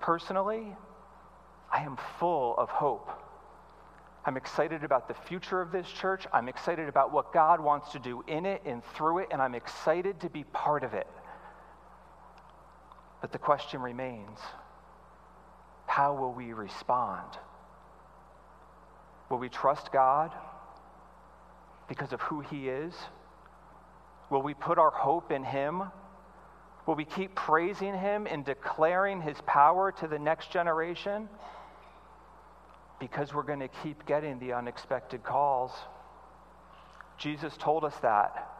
Personally, 0.00 0.76
I 1.72 1.82
am 1.82 1.98
full 2.20 2.54
of 2.58 2.68
hope. 2.68 3.10
I'm 4.26 4.36
excited 4.36 4.82
about 4.82 5.06
the 5.06 5.14
future 5.14 5.62
of 5.62 5.70
this 5.70 5.86
church. 5.88 6.26
I'm 6.32 6.48
excited 6.48 6.88
about 6.88 7.12
what 7.12 7.32
God 7.32 7.60
wants 7.60 7.92
to 7.92 8.00
do 8.00 8.24
in 8.26 8.44
it 8.44 8.60
and 8.66 8.84
through 8.84 9.18
it, 9.20 9.28
and 9.30 9.40
I'm 9.40 9.54
excited 9.54 10.20
to 10.22 10.28
be 10.28 10.42
part 10.52 10.82
of 10.82 10.94
it. 10.94 11.06
But 13.20 13.30
the 13.30 13.38
question 13.38 13.80
remains 13.80 14.40
how 15.86 16.14
will 16.14 16.32
we 16.32 16.52
respond? 16.52 17.38
Will 19.30 19.38
we 19.38 19.48
trust 19.48 19.92
God 19.92 20.32
because 21.88 22.12
of 22.12 22.20
who 22.20 22.40
He 22.40 22.68
is? 22.68 22.94
Will 24.28 24.42
we 24.42 24.54
put 24.54 24.76
our 24.76 24.90
hope 24.90 25.30
in 25.30 25.44
Him? 25.44 25.84
Will 26.84 26.96
we 26.96 27.04
keep 27.04 27.36
praising 27.36 27.96
Him 27.96 28.26
and 28.28 28.44
declaring 28.44 29.22
His 29.22 29.36
power 29.46 29.92
to 30.00 30.08
the 30.08 30.18
next 30.18 30.50
generation? 30.50 31.28
Because 32.98 33.34
we're 33.34 33.42
going 33.42 33.60
to 33.60 33.68
keep 33.82 34.06
getting 34.06 34.38
the 34.38 34.52
unexpected 34.52 35.22
calls. 35.22 35.72
Jesus 37.18 37.56
told 37.58 37.84
us 37.84 37.94
that. 38.02 38.50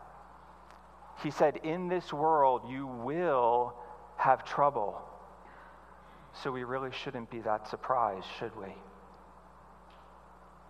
He 1.23 1.31
said, 1.31 1.61
In 1.63 1.89
this 1.89 2.13
world, 2.13 2.63
you 2.69 2.87
will 2.87 3.75
have 4.17 4.45
trouble. 4.45 5.01
So 6.43 6.53
we 6.53 6.65
really 6.65 6.91
shouldn't 6.93 7.31
be 7.31 7.41
that 7.41 7.69
surprised, 7.69 8.27
should 8.39 8.55
we? 8.57 8.69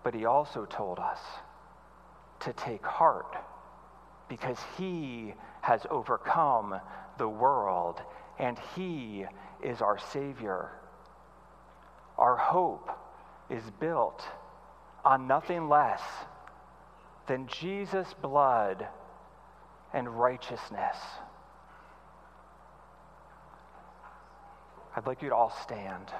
But 0.05 0.15
he 0.15 0.25
also 0.25 0.65
told 0.67 1.01
us 1.01 1.19
to 2.41 2.53
take 2.53 2.85
heart 2.85 3.37
because 4.29 4.59
he 4.79 5.35
has 5.63 5.85
overcome 5.91 6.81
the 7.19 7.29
world 7.29 8.01
and 8.39 8.57
he 8.77 9.25
is 9.63 9.81
our 9.81 9.99
Savior. 9.99 10.71
Our 12.19 12.37
hope 12.37 12.91
is 13.51 13.63
built 13.81 14.25
on 15.05 15.27
nothing 15.27 15.69
less 15.69 16.03
than 17.27 17.47
Jesus' 17.47 18.15
blood 18.21 18.87
and 19.93 20.09
righteousness. 20.09 20.97
I'd 24.97 25.07
like 25.07 25.23
you 25.23 25.29
to 25.29 25.35
all 25.35 25.55
stand. 25.63 26.11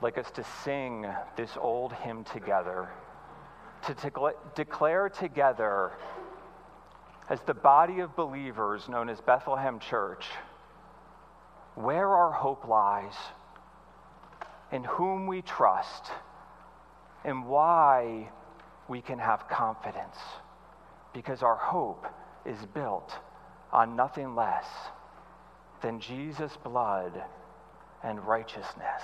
Like 0.00 0.18
us 0.18 0.30
to 0.32 0.44
sing 0.64 1.06
this 1.36 1.50
old 1.58 1.92
hymn 1.92 2.24
together, 2.24 2.90
to 3.86 3.94
declare 4.54 5.08
together 5.08 5.92
as 7.28 7.40
the 7.42 7.54
body 7.54 8.00
of 8.00 8.14
believers 8.16 8.88
known 8.88 9.08
as 9.08 9.20
Bethlehem 9.20 9.78
Church 9.78 10.26
where 11.74 12.08
our 12.08 12.30
hope 12.30 12.68
lies, 12.68 13.14
in 14.70 14.84
whom 14.84 15.26
we 15.26 15.42
trust, 15.42 16.10
and 17.24 17.46
why 17.46 18.30
we 18.88 19.00
can 19.00 19.18
have 19.18 19.48
confidence. 19.48 20.16
Because 21.12 21.42
our 21.42 21.56
hope 21.56 22.06
is 22.44 22.58
built 22.74 23.16
on 23.72 23.96
nothing 23.96 24.34
less 24.34 24.66
than 25.82 26.00
Jesus' 26.00 26.56
blood 26.62 27.22
and 28.02 28.24
righteousness. 28.24 29.02